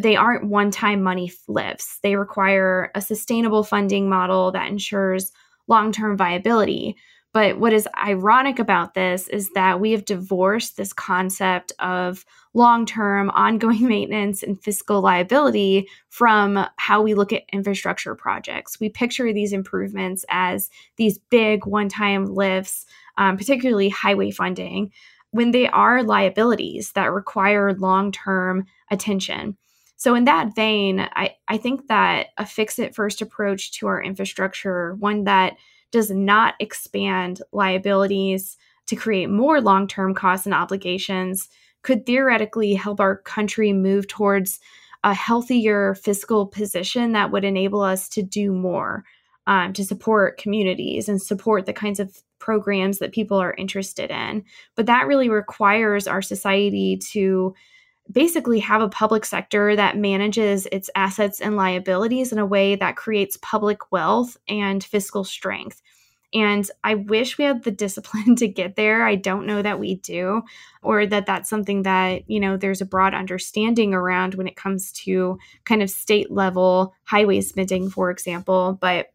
they 0.00 0.16
aren't 0.16 0.48
one 0.48 0.70
time 0.70 1.02
money 1.02 1.28
flips. 1.28 1.98
They 2.02 2.16
require 2.16 2.90
a 2.94 3.00
sustainable 3.00 3.62
funding 3.62 4.08
model 4.08 4.52
that 4.52 4.68
ensures 4.68 5.32
long 5.68 5.92
term 5.92 6.16
viability. 6.16 6.96
But 7.32 7.58
what 7.58 7.74
is 7.74 7.88
ironic 8.02 8.58
about 8.58 8.94
this 8.94 9.28
is 9.28 9.50
that 9.54 9.78
we 9.78 9.92
have 9.92 10.06
divorced 10.06 10.76
this 10.76 10.94
concept 10.94 11.70
of 11.78 12.24
long 12.54 12.86
term 12.86 13.30
ongoing 13.30 13.86
maintenance 13.88 14.42
and 14.42 14.62
fiscal 14.62 15.02
liability 15.02 15.88
from 16.08 16.66
how 16.76 17.02
we 17.02 17.14
look 17.14 17.32
at 17.32 17.42
infrastructure 17.52 18.14
projects. 18.14 18.80
We 18.80 18.88
picture 18.88 19.32
these 19.32 19.52
improvements 19.52 20.24
as 20.30 20.70
these 20.96 21.18
big 21.18 21.66
one 21.66 21.90
time 21.90 22.24
lifts, 22.24 22.86
um, 23.18 23.36
particularly 23.36 23.90
highway 23.90 24.30
funding, 24.30 24.92
when 25.36 25.50
they 25.50 25.68
are 25.68 26.02
liabilities 26.02 26.92
that 26.92 27.12
require 27.12 27.74
long 27.74 28.10
term 28.10 28.64
attention. 28.90 29.56
So, 29.96 30.14
in 30.14 30.24
that 30.24 30.54
vein, 30.54 31.00
I, 31.00 31.36
I 31.48 31.58
think 31.58 31.88
that 31.88 32.28
a 32.38 32.46
fix 32.46 32.78
it 32.78 32.94
first 32.94 33.22
approach 33.22 33.72
to 33.72 33.86
our 33.86 34.02
infrastructure, 34.02 34.94
one 34.96 35.24
that 35.24 35.56
does 35.90 36.10
not 36.10 36.54
expand 36.58 37.42
liabilities 37.52 38.56
to 38.86 38.96
create 38.96 39.30
more 39.30 39.60
long 39.60 39.86
term 39.86 40.14
costs 40.14 40.46
and 40.46 40.54
obligations, 40.54 41.48
could 41.82 42.06
theoretically 42.06 42.74
help 42.74 42.98
our 42.98 43.18
country 43.18 43.72
move 43.72 44.08
towards 44.08 44.58
a 45.04 45.14
healthier 45.14 45.94
fiscal 45.94 46.46
position 46.46 47.12
that 47.12 47.30
would 47.30 47.44
enable 47.44 47.80
us 47.80 48.08
to 48.08 48.22
do 48.22 48.52
more 48.52 49.04
um, 49.46 49.72
to 49.72 49.84
support 49.84 50.38
communities 50.38 51.08
and 51.08 51.22
support 51.22 51.66
the 51.66 51.72
kinds 51.72 52.00
of 52.00 52.22
programs 52.38 52.98
that 52.98 53.12
people 53.12 53.38
are 53.38 53.54
interested 53.56 54.10
in. 54.10 54.44
But 54.74 54.86
that 54.86 55.06
really 55.06 55.28
requires 55.28 56.06
our 56.06 56.22
society 56.22 56.98
to 57.12 57.54
basically 58.10 58.60
have 58.60 58.82
a 58.82 58.88
public 58.88 59.24
sector 59.24 59.74
that 59.74 59.96
manages 59.96 60.66
its 60.70 60.88
assets 60.94 61.40
and 61.40 61.56
liabilities 61.56 62.32
in 62.32 62.38
a 62.38 62.46
way 62.46 62.76
that 62.76 62.96
creates 62.96 63.38
public 63.42 63.90
wealth 63.90 64.36
and 64.48 64.82
fiscal 64.82 65.24
strength. 65.24 65.82
And 66.32 66.68
I 66.84 66.94
wish 66.94 67.38
we 67.38 67.44
had 67.44 67.64
the 67.64 67.70
discipline 67.86 68.36
to 68.36 68.48
get 68.48 68.76
there. 68.76 69.06
I 69.06 69.14
don't 69.14 69.46
know 69.46 69.62
that 69.62 69.80
we 69.80 69.96
do, 69.96 70.42
or 70.82 71.06
that 71.06 71.26
that's 71.26 71.50
something 71.50 71.82
that, 71.82 72.28
you 72.28 72.40
know, 72.40 72.56
there's 72.56 72.80
a 72.80 72.86
broad 72.86 73.14
understanding 73.14 73.94
around 73.94 74.34
when 74.34 74.46
it 74.46 74.56
comes 74.56 74.92
to 75.04 75.38
kind 75.64 75.82
of 75.82 75.90
state 75.90 76.30
level 76.30 76.94
highway 77.04 77.40
spending, 77.40 77.90
for 77.90 78.10
example. 78.10 78.78
But, 78.80 79.08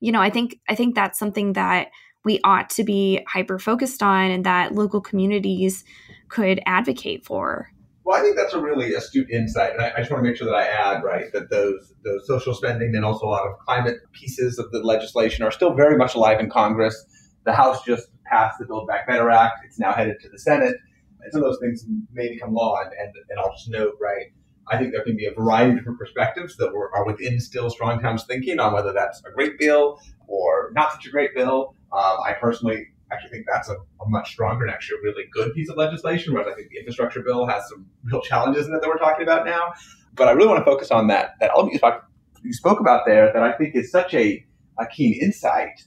you 0.00 0.12
know, 0.12 0.20
I 0.20 0.30
think 0.30 0.60
I 0.68 0.74
think 0.74 0.94
that's 0.94 1.18
something 1.18 1.54
that 1.54 1.88
we 2.26 2.40
ought 2.42 2.68
to 2.70 2.82
be 2.82 3.22
hyper 3.28 3.56
focused 3.58 4.02
on 4.02 4.32
and 4.32 4.44
that 4.44 4.74
local 4.74 5.00
communities 5.00 5.84
could 6.28 6.60
advocate 6.66 7.24
for. 7.24 7.70
Well, 8.04 8.18
I 8.18 8.20
think 8.20 8.36
that's 8.36 8.52
a 8.52 8.60
really 8.60 8.94
astute 8.94 9.30
insight, 9.30 9.72
and 9.72 9.80
I, 9.80 9.92
I, 9.94 9.98
just 9.98 10.10
want 10.10 10.22
to 10.22 10.28
make 10.28 10.36
sure 10.36 10.46
that 10.46 10.54
I 10.54 10.66
add 10.66 11.02
right 11.02 11.32
that 11.32 11.50
those 11.50 11.94
those 12.04 12.26
social 12.26 12.54
spending 12.54 12.94
and 12.94 13.04
also 13.04 13.26
a 13.26 13.30
lot 13.30 13.46
of 13.46 13.58
climate 13.58 13.96
pieces 14.12 14.58
of 14.58 14.70
the 14.70 14.80
legislation 14.80 15.44
are 15.44 15.50
still 15.50 15.74
very 15.74 15.96
much 15.96 16.14
alive 16.14 16.38
in 16.38 16.50
Congress. 16.50 16.96
The 17.44 17.52
House 17.52 17.84
just 17.84 18.08
passed 18.24 18.58
the 18.58 18.66
Build 18.66 18.86
Back 18.86 19.08
Better 19.08 19.30
Act; 19.30 19.60
it's 19.64 19.78
now 19.78 19.92
headed 19.92 20.16
to 20.20 20.28
the 20.28 20.38
Senate, 20.38 20.76
and 21.20 21.32
some 21.32 21.42
of 21.42 21.50
those 21.50 21.58
things 21.60 21.84
may 22.12 22.28
become 22.28 22.54
law. 22.54 22.76
And, 22.80 22.92
and, 22.92 23.12
and 23.28 23.40
I'll 23.40 23.52
just 23.52 23.70
note, 23.70 23.94
right, 24.00 24.26
I 24.68 24.78
think 24.78 24.92
there 24.92 25.04
can 25.04 25.16
be 25.16 25.26
a 25.26 25.32
variety 25.32 25.70
of 25.70 25.76
different 25.76 25.98
perspectives 25.98 26.56
that 26.56 26.74
were, 26.74 26.94
are 26.94 27.06
within 27.06 27.38
still 27.40 27.70
Strong 27.70 28.00
Towns 28.00 28.24
thinking 28.24 28.58
on 28.58 28.72
whether 28.72 28.92
that's 28.92 29.22
a 29.24 29.30
great 29.30 29.58
bill 29.58 30.00
or 30.26 30.70
not 30.74 30.92
such 30.92 31.06
a 31.06 31.10
great 31.10 31.34
bill. 31.34 31.74
Um, 31.92 32.16
I 32.24 32.34
personally 32.40 32.88
actually 33.12 33.30
think 33.30 33.46
that's 33.50 33.68
a, 33.68 33.74
a, 33.74 34.08
much 34.08 34.32
stronger 34.32 34.64
and 34.64 34.72
actually 34.72 34.98
a 34.98 35.02
really 35.02 35.24
good 35.32 35.54
piece 35.54 35.68
of 35.68 35.76
legislation. 35.76 36.34
Whereas 36.34 36.48
I 36.48 36.54
think 36.54 36.70
the 36.70 36.78
infrastructure 36.78 37.22
bill 37.22 37.46
has 37.46 37.68
some 37.68 37.86
real 38.02 38.20
challenges 38.20 38.66
in 38.66 38.74
it 38.74 38.80
that 38.80 38.88
we're 38.88 38.98
talking 38.98 39.22
about 39.22 39.46
now. 39.46 39.72
But 40.14 40.28
I 40.28 40.32
really 40.32 40.48
want 40.48 40.60
to 40.60 40.64
focus 40.64 40.90
on 40.90 41.06
that 41.08 41.34
that 41.40 41.50
element 41.50 41.74
you, 41.74 41.78
talk, 41.78 42.10
you 42.42 42.52
spoke 42.52 42.80
about 42.80 43.06
there 43.06 43.32
that 43.32 43.42
I 43.42 43.52
think 43.52 43.76
is 43.76 43.90
such 43.90 44.14
a, 44.14 44.44
a 44.78 44.86
keen 44.86 45.14
insight 45.20 45.82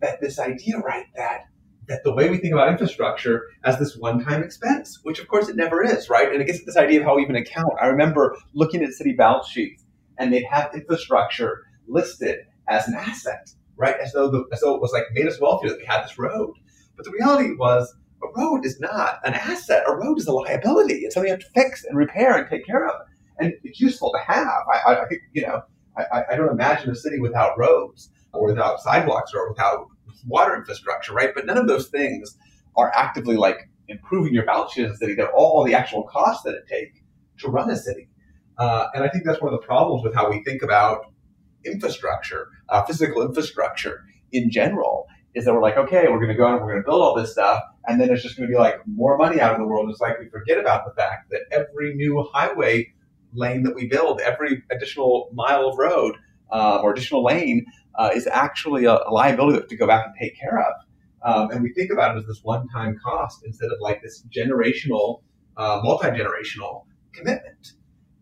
that 0.00 0.20
this 0.20 0.38
idea, 0.38 0.78
right, 0.78 1.06
that 1.16 1.44
that 1.88 2.04
the 2.04 2.14
way 2.14 2.30
we 2.30 2.38
think 2.38 2.52
about 2.52 2.68
infrastructure 2.68 3.46
as 3.64 3.78
this 3.78 3.96
one-time 3.96 4.42
expense, 4.42 5.00
which 5.02 5.18
of 5.18 5.28
course 5.28 5.48
it 5.48 5.56
never 5.56 5.82
is, 5.82 6.08
right? 6.08 6.32
And 6.32 6.40
it 6.40 6.46
gets 6.46 6.60
at 6.60 6.66
this 6.66 6.76
idea 6.76 7.00
of 7.00 7.06
how 7.06 7.16
we 7.16 7.22
even 7.22 7.36
account. 7.36 7.72
I 7.80 7.86
remember 7.86 8.36
looking 8.54 8.82
at 8.82 8.92
city 8.92 9.12
balance 9.12 9.48
sheets 9.48 9.84
and 10.18 10.32
they'd 10.32 10.44
have 10.44 10.74
infrastructure 10.74 11.62
listed 11.88 12.40
as 12.68 12.86
an 12.86 12.94
asset 12.94 13.50
right? 13.80 13.96
As 14.00 14.12
though 14.12 14.30
the, 14.30 14.44
as 14.52 14.60
though 14.60 14.74
it 14.74 14.80
was 14.80 14.92
like 14.92 15.04
made 15.12 15.26
us 15.26 15.40
wealthier 15.40 15.70
that 15.70 15.78
we 15.78 15.86
had 15.86 16.04
this 16.04 16.18
road. 16.18 16.54
But 16.96 17.06
the 17.06 17.12
reality 17.12 17.54
was 17.54 17.92
a 18.22 18.26
road 18.38 18.66
is 18.66 18.78
not 18.78 19.20
an 19.24 19.32
asset. 19.32 19.84
A 19.88 19.96
road 19.96 20.18
is 20.18 20.26
a 20.26 20.32
liability. 20.32 20.96
It's 20.96 21.14
something 21.14 21.28
you 21.28 21.34
have 21.34 21.40
to 21.40 21.50
fix 21.54 21.84
and 21.84 21.96
repair 21.96 22.36
and 22.36 22.48
take 22.48 22.66
care 22.66 22.86
of. 22.86 23.00
And 23.38 23.54
it's 23.64 23.80
useful 23.80 24.12
to 24.12 24.18
have. 24.18 24.62
I, 24.86 24.96
I 24.96 25.08
think, 25.08 25.22
you 25.32 25.42
know, 25.42 25.62
I, 25.96 26.24
I 26.30 26.36
don't 26.36 26.50
imagine 26.50 26.90
a 26.90 26.94
city 26.94 27.18
without 27.18 27.58
roads 27.58 28.10
or 28.34 28.46
without 28.46 28.80
sidewalks 28.80 29.32
or 29.34 29.48
without 29.48 29.86
water 30.26 30.54
infrastructure, 30.54 31.12
right? 31.12 31.30
But 31.34 31.46
none 31.46 31.58
of 31.58 31.66
those 31.66 31.88
things 31.88 32.36
are 32.76 32.92
actively 32.94 33.36
like 33.36 33.68
improving 33.88 34.32
your 34.32 34.44
balance 34.44 34.72
sheet 34.72 34.86
as 34.86 34.92
a 34.92 34.96
city. 34.96 35.14
They're 35.14 35.32
all 35.32 35.64
the 35.64 35.74
actual 35.74 36.04
costs 36.04 36.44
that 36.44 36.54
it 36.54 36.66
takes 36.68 36.98
to 37.38 37.48
run 37.48 37.70
a 37.70 37.76
city. 37.76 38.08
Uh, 38.58 38.86
and 38.94 39.02
I 39.04 39.08
think 39.08 39.24
that's 39.24 39.40
one 39.40 39.52
of 39.52 39.60
the 39.60 39.66
problems 39.66 40.04
with 40.04 40.14
how 40.14 40.30
we 40.30 40.42
think 40.44 40.62
about 40.62 41.06
infrastructure, 41.64 42.48
uh, 42.68 42.84
physical 42.84 43.22
infrastructure 43.22 44.04
in 44.32 44.50
general, 44.50 45.06
is 45.34 45.44
that 45.44 45.54
we're 45.54 45.62
like, 45.62 45.76
okay, 45.76 46.06
we're 46.08 46.18
going 46.18 46.28
to 46.28 46.34
go 46.34 46.46
and 46.46 46.60
we're 46.60 46.72
going 46.72 46.82
to 46.82 46.86
build 46.88 47.02
all 47.02 47.14
this 47.14 47.32
stuff, 47.32 47.62
and 47.86 48.00
then 48.00 48.10
it's 48.10 48.22
just 48.22 48.36
going 48.36 48.48
to 48.48 48.52
be 48.52 48.58
like 48.58 48.76
more 48.86 49.16
money 49.16 49.40
out 49.40 49.52
of 49.52 49.58
the 49.58 49.66
world. 49.66 49.88
It's 49.90 50.00
like 50.00 50.18
we 50.18 50.28
forget 50.28 50.58
about 50.58 50.84
the 50.84 50.92
fact 51.00 51.30
that 51.30 51.42
every 51.50 51.94
new 51.94 52.26
highway 52.32 52.92
lane 53.32 53.62
that 53.62 53.74
we 53.74 53.86
build, 53.86 54.20
every 54.20 54.62
additional 54.70 55.30
mile 55.32 55.68
of 55.68 55.78
road 55.78 56.16
uh, 56.52 56.80
or 56.82 56.92
additional 56.92 57.24
lane 57.24 57.64
uh, 57.96 58.10
is 58.14 58.26
actually 58.26 58.84
a, 58.84 58.94
a, 58.94 59.10
liability 59.10 59.52
that 59.52 59.58
we 59.58 59.62
have 59.62 59.68
to 59.68 59.76
go 59.76 59.86
back 59.86 60.06
and 60.06 60.14
take 60.20 60.38
care 60.38 60.58
of. 60.58 60.74
Um, 61.22 61.50
and 61.50 61.62
we 61.62 61.72
think 61.72 61.90
about 61.90 62.16
it 62.16 62.20
as 62.20 62.26
this 62.26 62.40
one-time 62.42 62.98
cost 63.04 63.42
instead 63.44 63.70
of 63.70 63.78
like 63.80 64.02
this 64.02 64.24
generational, 64.34 65.22
uh, 65.56 65.80
multi-generational 65.82 66.84
commitment. 67.12 67.72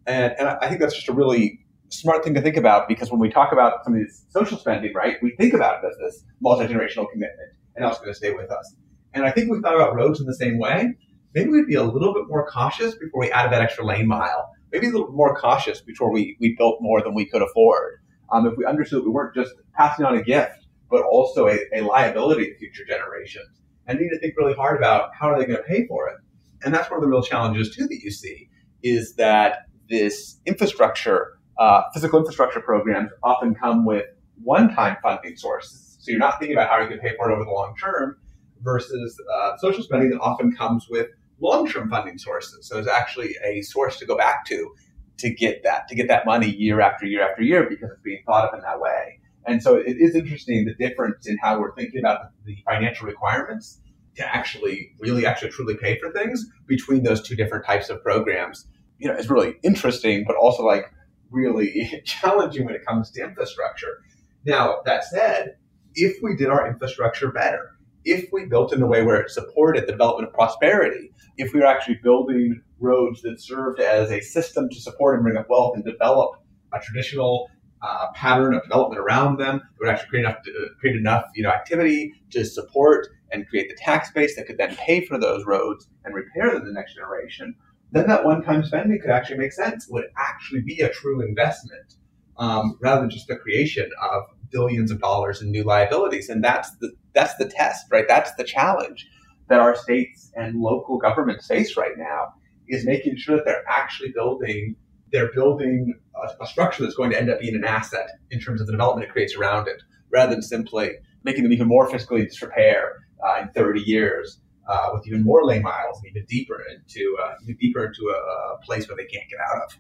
And, 0.07 0.35
and 0.39 0.49
I 0.49 0.69
think 0.69 0.81
that's 0.81 0.95
just 0.95 1.09
a 1.09 1.13
really 1.13 1.61
smart 1.91 2.25
thing 2.25 2.35
to 2.35 2.41
think 2.41 2.57
about 2.57 2.89
because 2.89 3.11
when 3.11 3.21
we 3.21 3.31
talk 3.31 3.53
about 3.53 3.85
some 3.85 3.95
of 3.95 4.01
these 4.01 4.27
social 4.31 4.59
spending, 4.59 4.93
right, 4.95 5.17
we 5.23 5.35
think 5.37 5.55
about 5.55 5.83
it 5.83 5.89
as 5.89 5.97
this 5.99 6.25
multi-generational 6.41 7.11
commitment 7.11 7.51
and 7.77 7.85
how 7.85 7.91
it's 7.91 8.01
going 8.01 8.11
to 8.11 8.17
stay 8.17 8.33
with 8.33 8.51
us. 8.51 8.75
And 9.15 9.25
I 9.25 9.31
think 9.31 9.51
we 9.51 9.61
thought 9.61 9.75
about 9.75 9.95
roads 9.95 10.21
in 10.21 10.27
the 10.27 10.35
same 10.35 10.59
way. 10.59 10.95
Maybe 11.35 11.51
we'd 11.51 11.67
be 11.67 11.75
a 11.75 11.83
little 11.83 12.15
bit 12.15 12.25
more 12.29 12.47
cautious 12.49 12.95
before 12.95 13.21
we 13.21 13.31
added 13.31 13.53
that 13.53 13.63
extra 13.63 13.85
lane 13.85 14.09
mile. 14.09 14.51
Maybe 14.73 14.89
a 14.89 14.91
little 14.91 15.13
more 15.13 15.35
cautious 15.37 15.81
before 15.81 16.13
we, 16.13 16.37
we 16.41 16.55
built 16.59 16.79
more 16.81 17.03
than 17.03 17.15
we 17.15 17.27
could 17.27 17.43
afford. 17.43 18.01
Um, 18.31 18.47
if 18.47 18.55
we 18.57 18.65
understood 18.65 19.05
we 19.05 19.11
weren't 19.11 19.35
just 19.35 19.53
passing 19.75 20.05
on 20.05 20.17
a 20.17 20.23
gift, 20.23 20.67
but 20.91 21.03
also 21.05 21.49
a, 21.49 21.59
a 21.75 21.81
liability 21.83 22.47
to 22.47 22.59
future 22.59 22.85
generations. 22.87 23.49
And 23.87 23.99
need 23.99 24.11
to 24.11 24.19
think 24.19 24.35
really 24.37 24.55
hard 24.55 24.77
about 24.77 25.11
how 25.15 25.29
are 25.29 25.39
they 25.39 25.47
going 25.47 25.59
to 25.59 25.65
pay 25.65 25.87
for 25.87 26.09
it. 26.09 26.17
And 26.63 26.75
that's 26.75 26.91
one 26.91 26.99
of 26.99 27.03
the 27.03 27.09
real 27.09 27.23
challenges 27.23 27.75
too 27.75 27.87
that 27.87 28.01
you 28.03 28.11
see 28.11 28.49
is 28.83 29.15
that 29.15 29.67
this 29.89 30.41
infrastructure 30.47 31.39
uh, 31.59 31.83
physical 31.93 32.19
infrastructure 32.19 32.61
programs 32.61 33.11
often 33.23 33.55
come 33.55 33.85
with 33.85 34.05
one-time 34.43 34.97
funding 35.03 35.37
sources. 35.37 35.97
So 36.01 36.13
you're 36.13 36.21
not 36.21 36.39
thinking 36.39 36.57
about 36.57 36.71
how 36.71 36.81
you 36.81 36.89
can 36.89 37.01
pay 37.01 37.17
for 37.17 37.31
it 37.31 37.35
over 37.35 37.45
the 37.45 37.51
long 37.51 37.75
term 37.83 38.17
versus 38.63 39.21
uh, 39.35 39.57
social 39.59 39.83
spending 39.83 40.11
that 40.11 40.21
often 40.21 40.55
comes 40.55 40.87
with 40.89 41.09
long-term 41.41 41.91
funding 41.91 42.19
sources. 42.19 42.69
So 42.69 42.79
it's 42.79 42.89
actually 42.89 43.35
a 43.45 43.63
source 43.63 43.99
to 43.99 44.07
go 44.07 44.17
back 44.17 44.45
to 44.47 44.73
to 45.19 45.31
get 45.31 45.63
that 45.65 45.89
to 45.89 45.95
get 45.95 46.09
that 46.09 46.25
money 46.27 46.51
year 46.51 46.81
after 46.81 47.07
year 47.07 47.29
after 47.29 47.43
year 47.43 47.69
because 47.69 47.91
it's 47.91 48.03
being 48.03 48.23
thought 48.27 48.49
of 48.49 48.55
in 48.55 48.61
that 48.63 48.81
way. 48.81 49.21
And 49.47 49.63
so 49.63 49.77
it 49.77 49.97
is 49.99 50.15
interesting 50.15 50.67
the 50.67 50.75
difference 50.75 51.27
in 51.27 51.39
how 51.39 51.59
we're 51.59 51.75
thinking 51.75 52.01
about 52.01 52.33
the 52.45 52.57
financial 52.65 53.07
requirements 53.07 53.81
to 54.17 54.37
actually 54.37 54.93
really 55.01 55.25
actually 55.25 55.51
truly 55.51 55.77
pay 55.77 55.99
for 55.99 56.11
things 56.13 56.47
between 56.67 57.03
those 57.03 57.23
two 57.23 57.35
different 57.37 57.65
types 57.65 57.89
of 57.89 58.03
programs. 58.03 58.67
You 58.99 59.09
know, 59.09 59.15
it's 59.15 59.31
really 59.31 59.55
interesting, 59.63 60.25
but 60.27 60.37
also 60.37 60.65
like 60.65 60.85
really 61.31 62.03
challenging 62.05 62.67
when 62.67 62.75
it 62.75 62.85
comes 62.85 63.11
to 63.13 63.23
infrastructure. 63.23 64.03
Now, 64.45 64.81
that 64.85 65.05
said, 65.05 65.57
if 65.95 66.17
we 66.23 66.37
did 66.37 66.49
our 66.49 66.67
infrastructure 66.69 67.31
better, 67.31 67.79
if 68.05 68.29
we 68.33 68.47
built 68.47 68.73
in 68.73 68.83
a 68.83 68.87
way 68.87 69.03
where 69.03 69.21
it 69.21 69.31
supported 69.31 69.87
the 69.87 69.93
development 69.93 70.29
of 70.29 70.35
prosperity, 70.35 71.13
if 71.37 71.53
we 71.53 71.61
were 71.61 71.67
actually 71.67 71.99
building 72.03 72.61
roads 72.81 73.23
that 73.23 73.41
served 73.41 73.81
as 73.81 74.11
a 74.11 74.21
system 74.21 74.69
to 74.69 74.81
support 74.81 75.17
and 75.17 75.25
bring 75.25 75.37
up 75.37 75.47
wealth 75.49 75.75
and 75.75 75.85
develop 75.85 76.33
a 76.73 76.81
traditional 76.81 77.49
uh, 77.83 78.07
pattern 78.15 78.55
of 78.55 78.63
development 78.63 79.01
around 79.01 79.39
them, 79.39 79.57
it 79.57 79.63
would 79.81 79.89
actually 79.89 80.09
create 80.09 80.25
enough, 80.25 80.39
uh, 80.39 80.69
create 80.81 80.97
enough 80.97 81.25
you 81.35 81.43
know, 81.43 81.51
activity 81.51 82.13
to 82.31 82.45
support 82.45 83.07
and 83.31 83.47
create 83.49 83.69
the 83.69 83.77
tax 83.77 84.11
base 84.13 84.37
that 84.37 84.47
could 84.47 84.59
then 84.59 84.75
pay 84.77 85.05
for 85.05 85.19
those 85.19 85.45
roads 85.47 85.89
and 86.05 86.15
repair 86.15 86.51
them 86.51 86.65
the 86.65 86.73
next 86.73 86.95
generation, 86.95 87.55
then 87.93 88.07
that 88.07 88.25
one-time 88.25 88.65
spending 88.65 88.99
could 89.01 89.11
actually 89.11 89.39
make 89.39 89.53
sense. 89.53 89.87
It 89.87 89.93
would 89.93 90.07
actually 90.19 90.63
be 90.63 90.81
a 90.81 90.91
true 90.91 91.27
investment 91.27 91.95
um, 92.37 92.79
rather 92.81 93.03
than 93.03 93.11
just 93.11 93.29
the 93.29 93.37
creation 93.37 93.91
of 94.03 94.25
billions 94.51 94.91
of 94.91 95.01
dollars 95.01 95.43
in 95.43 95.51
new 95.51 95.65
liabilities. 95.65 96.29
And 96.29 96.43
that's 96.43 96.71
the 96.79 96.93
that's 97.15 97.35
the 97.37 97.49
test, 97.49 97.87
right? 97.91 98.07
That's 98.09 98.35
the 98.35 98.45
challenge 98.45 99.07
that 99.49 99.61
our 99.61 99.75
states 99.75 100.31
and 100.35 100.61
local 100.61 100.99
governments 100.99 101.47
face 101.47 101.77
right 101.77 101.97
now 101.97 102.35
is 102.69 102.85
making 102.85 103.17
sure 103.17 103.37
that 103.37 103.45
they're 103.45 103.65
actually 103.69 104.11
building 104.13 104.77
they're 105.13 105.33
building 105.33 105.95
a, 106.15 106.43
a 106.43 106.47
structure 106.47 106.83
that's 106.83 106.95
going 106.95 107.11
to 107.11 107.19
end 107.19 107.31
up 107.31 107.41
being 107.41 107.55
an 107.55 107.65
asset 107.65 108.09
in 108.31 108.41
terms 108.41 108.61
of 108.61 108.67
the 108.67 108.73
development 108.73 109.09
it 109.09 109.13
creates 109.13 109.35
around 109.35 109.67
it, 109.69 109.81
rather 110.13 110.33
than 110.33 110.43
simply 110.43 110.91
making 111.25 111.43
them 111.43 111.53
even 111.53 111.67
more 111.67 111.89
fiscally 111.89 112.25
disrepair 112.25 112.97
uh, 113.27 113.43
in 113.43 113.49
30 113.49 113.81
years 113.81 114.41
uh, 114.69 114.91
with 114.93 115.07
even 115.07 115.25
more 115.25 115.45
lane 115.45 115.63
miles, 115.63 115.99
and 115.99 116.11
even 116.11 116.27
deeper 116.27 116.63
into 116.71 117.17
uh, 117.23 117.33
even 117.43 117.57
deeper 117.57 117.87
into 117.87 118.03
a, 118.11 118.55
a 118.55 118.59
place 118.65 118.87
where 118.89 118.97
they 118.97 119.07
can't 119.07 119.29
get 119.31 119.39
out 119.51 119.63
of. 119.63 119.79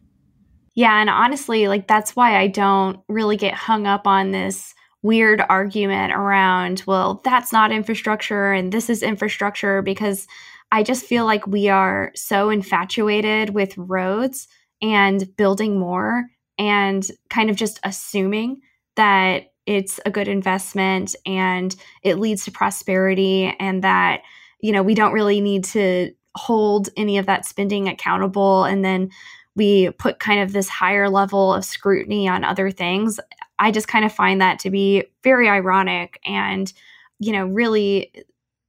Yeah, 0.74 1.00
and 1.00 1.10
honestly, 1.10 1.68
like 1.68 1.88
that's 1.88 2.16
why 2.16 2.38
I 2.38 2.46
don't 2.46 3.00
really 3.08 3.36
get 3.36 3.54
hung 3.54 3.86
up 3.86 4.06
on 4.06 4.30
this 4.30 4.74
weird 5.02 5.42
argument 5.48 6.12
around, 6.12 6.82
well, 6.86 7.20
that's 7.24 7.52
not 7.52 7.72
infrastructure 7.72 8.52
and 8.52 8.72
this 8.72 8.90
is 8.90 9.02
infrastructure 9.02 9.82
because 9.82 10.26
I 10.70 10.82
just 10.82 11.04
feel 11.04 11.24
like 11.24 11.46
we 11.46 11.68
are 11.68 12.12
so 12.14 12.50
infatuated 12.50 13.50
with 13.50 13.76
roads 13.78 14.48
and 14.82 15.34
building 15.36 15.78
more 15.78 16.26
and 16.58 17.06
kind 17.30 17.50
of 17.50 17.56
just 17.56 17.80
assuming 17.84 18.60
that 18.96 19.52
it's 19.66 20.00
a 20.04 20.10
good 20.10 20.28
investment 20.28 21.14
and 21.26 21.74
it 22.02 22.18
leads 22.18 22.44
to 22.44 22.50
prosperity 22.50 23.54
and 23.58 23.82
that 23.82 24.22
you 24.60 24.72
know, 24.72 24.82
we 24.82 24.94
don't 24.94 25.12
really 25.12 25.40
need 25.40 25.64
to 25.64 26.12
hold 26.36 26.88
any 26.96 27.18
of 27.18 27.26
that 27.26 27.46
spending 27.46 27.88
accountable. 27.88 28.64
And 28.64 28.84
then 28.84 29.10
we 29.54 29.90
put 29.90 30.18
kind 30.18 30.40
of 30.40 30.52
this 30.52 30.68
higher 30.68 31.08
level 31.08 31.52
of 31.52 31.64
scrutiny 31.64 32.28
on 32.28 32.44
other 32.44 32.70
things. 32.70 33.18
I 33.58 33.70
just 33.70 33.88
kind 33.88 34.04
of 34.04 34.12
find 34.12 34.40
that 34.40 34.60
to 34.60 34.70
be 34.70 35.04
very 35.24 35.48
ironic 35.48 36.20
and, 36.24 36.72
you 37.18 37.32
know, 37.32 37.46
really 37.46 38.12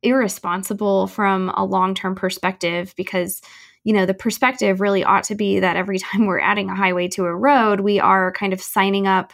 irresponsible 0.04 1.08
from 1.08 1.50
a 1.56 1.66
long 1.66 1.94
term 1.94 2.16
perspective 2.16 2.94
because 2.96 3.42
you 3.84 3.94
know 3.94 4.06
the 4.06 4.14
perspective 4.14 4.82
really 4.82 5.04
ought 5.04 5.24
to 5.26 5.36
be 5.36 5.60
that 5.60 5.76
every 5.76 6.00
time 6.00 6.26
we're 6.26 6.40
adding 6.40 6.70
a 6.70 6.76
highway 6.76 7.08
to 7.08 7.26
a 7.26 7.36
road 7.36 7.82
we 7.82 8.00
are 8.00 8.32
kind 8.32 8.54
of 8.54 8.62
signing 8.62 9.08
up 9.08 9.34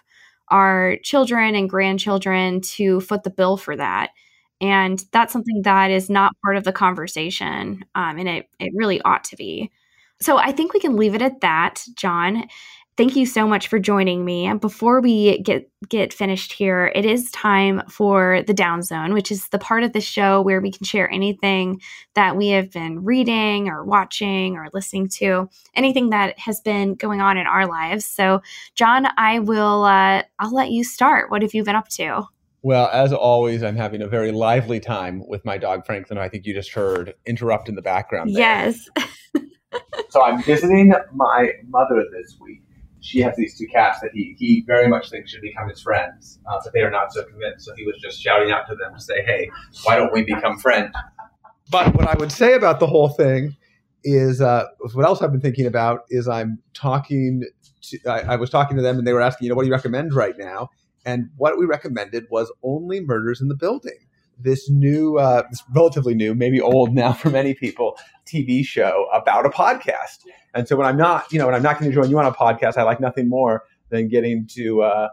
our 0.49 0.97
children 1.04 1.56
and 1.56 1.69
grandchildren 1.69 2.62
to 2.62 3.01
foot 3.01 3.23
the 3.23 3.30
bill 3.30 3.58
for 3.58 3.75
that. 3.75 4.12
And 4.62 5.04
that's 5.12 5.34
something 5.34 5.62
that 5.63 5.91
is 5.91 6.10
not 6.10 6.36
part 6.43 6.58
of 6.58 6.63
the 6.63 6.71
conversation. 6.71 7.84
Um, 7.95 8.17
and 8.17 8.30
it, 8.30 8.49
it 8.60 8.71
really 8.75 9.01
ought 9.01 9.23
to 9.25 9.36
be. 9.36 9.71
So 10.21 10.38
I 10.38 10.51
think 10.51 10.73
we 10.73 10.80
can 10.80 10.95
leave 10.95 11.13
it 11.13 11.21
at 11.21 11.41
that, 11.41 11.84
John 11.95 12.45
thank 12.98 13.16
you 13.16 13.26
so 13.26 13.48
much 13.48 13.68
for 13.68 13.80
joining 13.80 14.24
me. 14.24 14.46
And 14.46 14.60
before 14.60 15.02
we 15.02 15.40
get 15.40 15.70
get 15.90 16.14
finished 16.14 16.52
here, 16.52 16.92
it 16.96 17.06
is 17.06 17.30
time 17.32 17.84
for 17.90 18.44
the 18.48 18.54
down 18.54 18.82
zone, 18.82 19.14
which 19.14 19.32
is 19.32 19.48
the 19.50 19.60
part 19.60 19.84
of 19.84 19.94
the 19.94 20.02
show 20.02 20.42
where 20.42 20.62
we 20.62 20.72
can 20.72 20.86
share 20.86 21.12
anything 21.12 21.82
that 22.16 22.36
we 22.36 22.50
have 22.50 22.72
been 22.72 23.04
reading 23.04 23.70
or 23.70 23.84
watching 23.84 24.58
or 24.58 24.68
listening 24.74 25.08
to, 25.10 25.50
anything 25.76 26.10
that 26.10 26.40
has 26.40 26.62
been 26.62 26.96
going 26.96 27.22
on 27.22 27.38
in 27.38 27.46
our 27.46 27.68
lives. 27.68 28.06
So, 28.06 28.42
John, 28.76 29.08
I 29.18 29.40
will 29.40 29.84
uh, 29.84 30.24
I'll 30.40 30.54
let 30.54 30.72
you 30.72 30.84
start. 30.84 31.30
What 31.30 31.42
have 31.42 31.54
you 31.54 31.64
been 31.64 31.76
up 31.76 31.90
to? 31.90 32.24
Well, 32.62 32.90
as 32.92 33.14
always, 33.14 33.62
I'm 33.62 33.76
having 33.76 34.02
a 34.02 34.08
very 34.08 34.32
lively 34.32 34.80
time 34.80 35.22
with 35.28 35.46
my 35.46 35.60
dog 35.60 35.86
Franklin. 35.86 36.18
I 36.18 36.30
think 36.30 36.48
you 36.48 36.54
just 36.54 36.72
heard 36.72 37.14
interrupt 37.26 37.70
in 37.70 37.76
the 37.76 37.82
background. 37.84 38.34
There. 38.34 38.42
Yes. 38.42 38.90
so 40.10 40.24
I'm 40.24 40.42
visiting 40.42 40.92
my 41.14 41.52
mother 41.70 42.04
this 42.12 42.36
week 42.42 42.64
she 43.06 43.22
has 43.22 43.36
these 43.36 43.58
two 43.58 43.68
cats 43.68 44.00
that 44.02 44.10
he, 44.13 44.36
he 44.39 44.63
very 44.65 44.88
much 44.88 45.12
thinks 45.12 45.30
should 45.30 45.41
become 45.41 45.70
his 45.70 45.80
friends, 45.80 46.39
uh, 46.50 46.60
but 46.63 46.74
they 46.74 46.82
are 46.82 46.89
not 46.89 47.13
so 47.13 47.24
convinced. 47.24 47.65
So 47.65 47.74
he 47.76 47.86
was 47.86 47.96
just 48.02 48.20
shouting 48.20 48.52
out 48.52 48.68
to 48.68 48.76
them 48.76 48.94
to 48.96 49.00
say, 49.00 49.24
hey, 49.24 49.50
why 49.84 49.96
don't 49.96 50.12
we 50.12 50.24
become 50.24 50.58
friends? 50.58 50.91
But 51.70 51.94
what 51.94 52.08
I 52.08 52.15
would 52.18 52.32
say 52.32 52.54
about 52.54 52.80
the 52.80 52.88
whole 52.88 53.10
thing 53.10 53.56
is 54.04 54.41
uh, 54.41 54.65
what 54.94 55.06
else 55.06 55.22
I've 55.22 55.32
been 55.32 55.41
thinking 55.41 55.68
about 55.68 56.02
is 56.10 56.28
I'm 56.28 56.60
talking 56.74 57.44
to, 57.84 58.00
I, 58.08 58.34
I 58.34 58.36
was 58.38 58.50
talking 58.50 58.76
to 58.76 58.82
them 58.84 58.98
and 58.98 59.06
they 59.06 59.13
were 59.13 59.22
asking, 59.22 59.46
you 59.46 59.50
know, 59.50 59.56
what 59.56 59.63
do 59.63 59.68
you 59.68 59.74
recommend 59.74 60.13
right 60.13 60.36
now? 60.38 60.70
And 61.06 61.30
what 61.38 61.60
we 61.60 61.65
recommended 61.65 62.26
was 62.32 62.52
only 62.63 63.02
murders 63.02 63.39
in 63.39 63.50
the 63.50 63.56
building 63.56 64.00
this 64.39 64.70
new, 64.70 65.18
uh, 65.18 65.44
this 65.50 65.63
relatively 65.74 66.13
new, 66.13 66.36
maybe 66.36 66.60
old 66.60 66.94
now 66.94 67.13
for 67.13 67.30
many 67.30 67.54
people, 67.54 67.98
TV 68.26 68.65
show 68.65 69.08
about 69.13 69.46
a 69.46 69.50
podcast. 69.50 70.20
And 70.56 70.68
so 70.68 70.76
when 70.78 70.88
I'm 70.88 70.98
not, 70.98 71.32
you 71.32 71.38
know, 71.38 71.46
when 71.46 71.56
I'm 71.56 71.63
not 71.63 71.80
going 71.80 71.91
to 71.91 71.96
join 71.96 72.10
you 72.10 72.18
on 72.18 72.26
a 72.26 72.32
podcast, 72.32 72.78
I 72.78 72.84
like 72.84 73.00
nothing 73.00 73.28
more 73.28 73.65
than 73.89 74.08
getting 74.08 74.48
to 74.54 74.82
uh, 74.84 75.10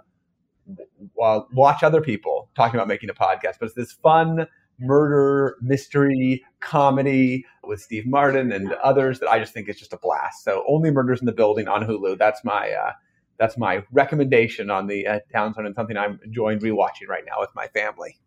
watch 1.16 1.82
other 1.82 2.00
people 2.00 2.48
talking 2.54 2.76
about 2.76 2.88
making 2.88 3.10
a 3.10 3.14
podcast. 3.14 3.54
But 3.58 3.66
it's 3.66 3.74
this 3.74 3.92
fun 3.92 4.46
murder 4.78 5.56
mystery 5.60 6.44
comedy 6.60 7.44
with 7.64 7.80
Steve 7.80 8.06
Martin 8.06 8.52
and 8.52 8.72
others 8.74 9.20
that 9.20 9.28
I 9.28 9.38
just 9.38 9.52
think 9.52 9.68
is 9.68 9.78
just 9.78 9.92
a 9.92 9.98
blast. 9.98 10.44
So 10.44 10.64
only 10.68 10.90
murders 10.90 11.20
in 11.20 11.26
the 11.26 11.32
building 11.32 11.68
on 11.68 11.84
Hulu. 11.84 12.18
That's 12.18 12.44
my 12.44 12.70
uh, 12.70 12.92
that's 13.38 13.58
my 13.58 13.82
recommendation 13.90 14.70
on 14.70 14.86
the 14.86 15.06
uh, 15.06 15.20
Down 15.32 15.54
Zone 15.54 15.66
and 15.66 15.74
something 15.74 15.96
I'm 15.96 16.20
enjoying 16.24 16.60
rewatching 16.60 17.08
right 17.08 17.24
now 17.26 17.40
with 17.40 17.50
my 17.54 17.66
family. 17.68 18.18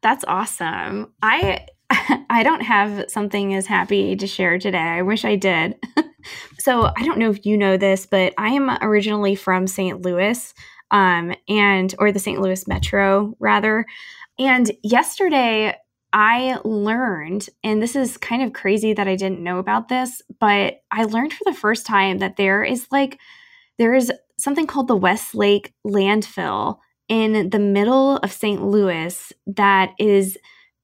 That's 0.00 0.24
awesome. 0.26 1.12
I 1.22 1.66
I 2.30 2.42
don't 2.42 2.62
have 2.62 3.10
something 3.10 3.54
as 3.54 3.66
happy 3.66 4.16
to 4.16 4.26
share 4.26 4.58
today. 4.58 4.78
I 4.78 5.02
wish 5.02 5.24
I 5.24 5.36
did. 5.36 5.76
so 6.58 6.90
I 6.96 7.04
don't 7.04 7.18
know 7.18 7.30
if 7.30 7.46
you 7.46 7.56
know 7.56 7.76
this, 7.76 8.06
but 8.06 8.34
I 8.38 8.50
am 8.50 8.70
originally 8.82 9.34
from 9.34 9.66
St. 9.66 10.02
Louis, 10.02 10.54
um, 10.90 11.34
and 11.48 11.94
or 11.98 12.12
the 12.12 12.18
St. 12.18 12.40
Louis 12.40 12.66
Metro 12.66 13.34
rather. 13.38 13.84
And 14.38 14.70
yesterday 14.82 15.76
I 16.12 16.58
learned, 16.64 17.48
and 17.62 17.82
this 17.82 17.94
is 17.94 18.16
kind 18.16 18.42
of 18.42 18.52
crazy 18.52 18.94
that 18.94 19.08
I 19.08 19.16
didn't 19.16 19.42
know 19.42 19.58
about 19.58 19.88
this, 19.88 20.22
but 20.40 20.80
I 20.90 21.04
learned 21.04 21.34
for 21.34 21.44
the 21.44 21.56
first 21.56 21.86
time 21.86 22.18
that 22.18 22.36
there 22.36 22.62
is 22.62 22.86
like 22.90 23.18
there 23.78 23.94
is 23.94 24.12
something 24.38 24.66
called 24.66 24.88
the 24.88 24.96
Westlake 24.96 25.74
landfill 25.86 26.78
in 27.08 27.50
the 27.50 27.58
middle 27.58 28.16
of 28.18 28.32
St. 28.32 28.62
Louis 28.62 29.32
that 29.46 29.92
is 29.98 30.38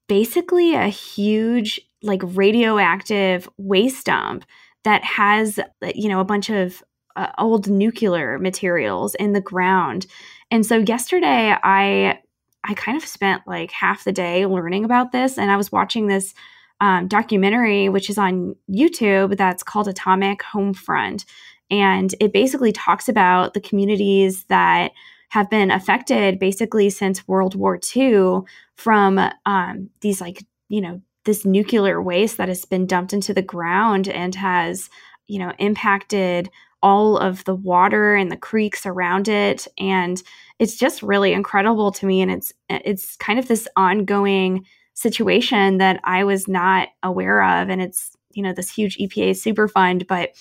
basically 0.07 0.75
a 0.75 0.87
huge 0.87 1.81
like 2.01 2.21
radioactive 2.23 3.49
waste 3.57 4.05
dump 4.05 4.45
that 4.85 5.03
has 5.03 5.59
you 5.93 6.07
know 6.07 6.19
a 6.19 6.25
bunch 6.25 6.49
of 6.49 6.81
uh, 7.15 7.31
old 7.37 7.69
nuclear 7.69 8.39
materials 8.39 9.15
in 9.15 9.33
the 9.33 9.41
ground. 9.41 10.05
And 10.49 10.65
so 10.65 10.77
yesterday 10.77 11.55
I 11.61 12.19
I 12.63 12.73
kind 12.73 12.97
of 12.97 13.05
spent 13.05 13.43
like 13.45 13.71
half 13.71 14.03
the 14.05 14.11
day 14.11 14.45
learning 14.45 14.85
about 14.85 15.11
this 15.11 15.37
and 15.37 15.51
I 15.51 15.57
was 15.57 15.71
watching 15.71 16.07
this 16.07 16.33
um, 16.81 17.07
documentary 17.07 17.89
which 17.89 18.09
is 18.09 18.17
on 18.17 18.55
YouTube 18.69 19.37
that's 19.37 19.63
called 19.63 19.87
Atomic 19.87 20.39
Homefront 20.39 21.25
and 21.71 22.13
it 22.19 22.33
basically 22.33 22.71
talks 22.71 23.09
about 23.09 23.53
the 23.53 23.61
communities 23.61 24.45
that 24.45 24.91
have 25.29 25.49
been 25.49 25.71
affected 25.71 26.39
basically 26.39 26.89
since 26.89 27.27
World 27.27 27.55
War 27.55 27.79
II 27.95 28.41
from 28.75 29.19
um, 29.45 29.89
these, 30.01 30.21
like, 30.21 30.43
you 30.69 30.81
know, 30.81 31.01
this 31.25 31.45
nuclear 31.45 32.01
waste 32.01 32.37
that 32.37 32.47
has 32.47 32.65
been 32.65 32.85
dumped 32.85 33.13
into 33.13 33.33
the 33.33 33.41
ground 33.41 34.07
and 34.07 34.33
has, 34.35 34.89
you 35.27 35.39
know, 35.39 35.51
impacted 35.59 36.49
all 36.81 37.17
of 37.17 37.43
the 37.45 37.55
water 37.55 38.15
and 38.15 38.31
the 38.31 38.37
creeks 38.37 38.85
around 38.85 39.27
it. 39.27 39.67
And 39.77 40.21
it's 40.59 40.75
just 40.77 41.01
really 41.01 41.33
incredible 41.33 41.91
to 41.93 42.05
me. 42.05 42.21
And 42.21 42.31
it's 42.31 42.53
it's 42.69 43.15
kind 43.17 43.39
of 43.39 43.47
this 43.47 43.67
ongoing 43.75 44.65
situation 44.93 45.79
that 45.79 45.99
I 46.03 46.23
was 46.23 46.47
not 46.47 46.89
aware 47.03 47.43
of. 47.43 47.69
And 47.69 47.81
it's 47.81 48.15
you 48.33 48.43
know 48.43 48.53
this 48.53 48.69
huge 48.69 48.97
EPA 48.97 49.35
super 49.35 49.67
fund. 49.67 50.07
But 50.07 50.31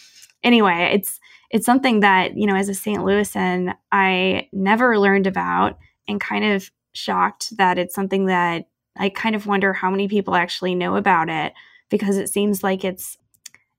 anyway 0.42 0.90
it's 0.92 1.18
it's 1.54 1.66
something 1.66 2.00
that, 2.00 2.36
you 2.36 2.48
know, 2.48 2.56
as 2.56 2.68
a 2.68 2.74
St. 2.74 3.00
Louisan, 3.00 3.76
I 3.92 4.48
never 4.52 4.98
learned 4.98 5.28
about 5.28 5.78
and 6.08 6.20
kind 6.20 6.44
of 6.44 6.68
shocked 6.94 7.56
that 7.58 7.78
it's 7.78 7.94
something 7.94 8.26
that 8.26 8.66
I 8.96 9.08
kind 9.08 9.34
of 9.34 9.46
wonder 9.46 9.72
how 9.72 9.90
many 9.90 10.08
people 10.08 10.34
actually 10.34 10.74
know 10.74 10.96
about 10.96 11.28
it 11.28 11.52
because 11.90 12.16
it 12.16 12.28
seems 12.28 12.62
like 12.62 12.84
it's 12.84 13.18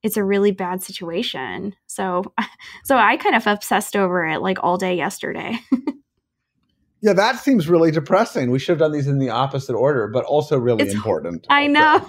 it's 0.04 0.18
a 0.18 0.24
really 0.24 0.52
bad 0.52 0.84
situation. 0.84 1.76
So 1.88 2.34
so 2.84 2.98
I 2.98 3.18
kind 3.18 3.36
of 3.36 3.48
obsessed 3.48 3.96
over 3.96 4.26
it 4.28 4.40
like 4.42 4.58
all 4.62 4.78
day 4.78 4.96
yesterday. 4.96 5.58
yeah, 7.02 7.14
that 7.14 7.40
seems 7.40 7.68
really 7.68 7.92
depressing. 7.92 8.52
We 8.52 8.60
should 8.60 8.74
have 8.74 8.80
done 8.80 8.92
these 8.92 9.08
in 9.08 9.20
the 9.20 9.30
opposite 9.30 9.74
order, 9.74 10.08
but 10.08 10.26
also 10.26 10.58
really 10.58 10.84
it's, 10.84 10.94
important. 10.94 11.48
I 11.50 11.68
know. 11.68 12.06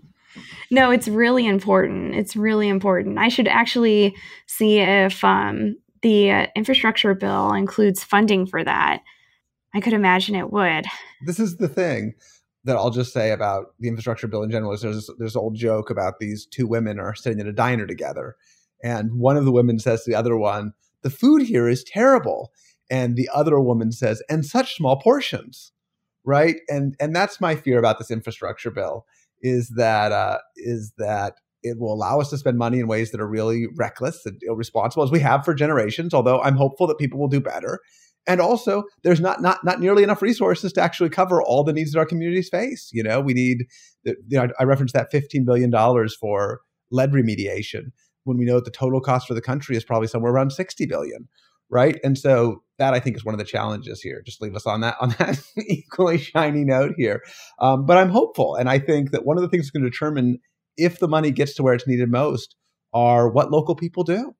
no, 0.70 0.90
it's 0.90 1.08
really 1.08 1.46
important. 1.46 2.14
It's 2.14 2.36
really 2.36 2.68
important. 2.68 3.18
I 3.18 3.28
should 3.28 3.48
actually 3.48 4.16
see 4.46 4.78
if 4.78 5.22
um, 5.22 5.76
the 6.02 6.30
uh, 6.30 6.46
infrastructure 6.56 7.14
bill 7.14 7.52
includes 7.52 8.02
funding 8.02 8.46
for 8.46 8.62
that. 8.64 9.02
I 9.74 9.80
could 9.80 9.92
imagine 9.92 10.34
it 10.34 10.50
would. 10.50 10.86
This 11.26 11.38
is 11.38 11.56
the 11.56 11.68
thing 11.68 12.14
that 12.66 12.76
I'll 12.76 12.90
just 12.90 13.12
say 13.12 13.30
about 13.30 13.74
the 13.78 13.88
infrastructure 13.88 14.28
bill 14.28 14.42
in 14.42 14.50
general 14.50 14.72
is 14.72 14.82
there's 14.82 15.36
an 15.36 15.40
old 15.40 15.54
joke 15.54 15.88
about 15.88 16.18
these 16.18 16.46
two 16.46 16.66
women 16.66 16.98
are 16.98 17.14
sitting 17.14 17.40
in 17.40 17.46
a 17.46 17.52
diner 17.52 17.86
together, 17.86 18.36
and 18.82 19.14
one 19.14 19.36
of 19.36 19.44
the 19.44 19.52
women 19.52 19.78
says 19.78 20.04
to 20.04 20.10
the 20.10 20.16
other 20.16 20.36
one, 20.36 20.72
"The 21.02 21.10
food 21.10 21.42
here 21.42 21.68
is 21.68 21.84
terrible," 21.84 22.52
and 22.90 23.16
the 23.16 23.30
other 23.32 23.58
woman 23.60 23.92
says, 23.92 24.22
"And 24.28 24.44
such 24.44 24.76
small 24.76 25.00
portions." 25.00 25.72
Right, 26.24 26.56
and 26.68 26.96
and 26.98 27.14
that's 27.14 27.40
my 27.40 27.54
fear 27.54 27.78
about 27.78 27.98
this 27.98 28.10
infrastructure 28.10 28.72
bill 28.72 29.06
is 29.42 29.68
that 29.76 30.10
uh, 30.12 30.38
is 30.56 30.92
that 30.98 31.34
it 31.62 31.78
will 31.78 31.92
allow 31.92 32.20
us 32.20 32.30
to 32.30 32.38
spend 32.38 32.58
money 32.58 32.80
in 32.80 32.88
ways 32.88 33.12
that 33.12 33.20
are 33.20 33.28
really 33.28 33.68
reckless 33.76 34.26
and 34.26 34.40
irresponsible, 34.42 35.04
as 35.04 35.10
we 35.12 35.20
have 35.20 35.44
for 35.44 35.54
generations. 35.54 36.12
Although 36.12 36.40
I'm 36.42 36.56
hopeful 36.56 36.88
that 36.88 36.98
people 36.98 37.20
will 37.20 37.28
do 37.28 37.40
better. 37.40 37.80
And 38.26 38.40
also, 38.40 38.84
there's 39.02 39.20
not 39.20 39.40
not 39.40 39.64
not 39.64 39.80
nearly 39.80 40.02
enough 40.02 40.22
resources 40.22 40.72
to 40.74 40.80
actually 40.80 41.10
cover 41.10 41.42
all 41.42 41.64
the 41.64 41.72
needs 41.72 41.92
that 41.92 41.98
our 41.98 42.06
communities 42.06 42.48
face. 42.48 42.90
You 42.92 43.02
know, 43.02 43.20
we 43.20 43.34
need. 43.34 43.66
You 44.04 44.16
know, 44.30 44.48
I 44.58 44.64
referenced 44.64 44.94
that 44.94 45.10
15 45.10 45.44
billion 45.44 45.70
dollars 45.70 46.14
for 46.14 46.60
lead 46.90 47.10
remediation 47.12 47.92
when 48.24 48.38
we 48.38 48.44
know 48.44 48.56
that 48.56 48.64
the 48.64 48.70
total 48.70 49.00
cost 49.00 49.26
for 49.26 49.34
the 49.34 49.40
country 49.40 49.76
is 49.76 49.84
probably 49.84 50.08
somewhere 50.08 50.32
around 50.32 50.50
60 50.50 50.86
billion 50.86 51.28
right 51.68 51.98
and 52.04 52.16
so 52.16 52.62
that 52.78 52.94
I 52.94 53.00
think 53.00 53.16
is 53.16 53.24
one 53.24 53.34
of 53.34 53.38
the 53.38 53.44
challenges 53.44 54.00
here. 54.00 54.22
Just 54.24 54.42
leave 54.42 54.54
us 54.54 54.66
on 54.66 54.80
that 54.82 54.96
on 55.00 55.10
that 55.18 55.40
equally 55.56 56.18
shiny 56.18 56.64
note 56.64 56.92
here. 56.96 57.22
Um, 57.58 57.86
but 57.86 57.96
I'm 57.96 58.10
hopeful, 58.10 58.56
and 58.56 58.68
I 58.68 58.78
think 58.78 59.10
that 59.12 59.24
one 59.24 59.36
of 59.36 59.42
the 59.42 59.48
things 59.48 59.64
that's 59.64 59.70
going 59.70 59.84
to 59.84 59.90
determine 59.90 60.38
if 60.76 60.98
the 60.98 61.08
money 61.08 61.30
gets 61.30 61.54
to 61.54 61.62
where 61.62 61.74
it's 61.74 61.86
needed 61.86 62.10
most 62.10 62.54
are 62.92 63.28
what 63.28 63.50
local 63.50 63.74
people 63.74 64.04
do. 64.04 64.34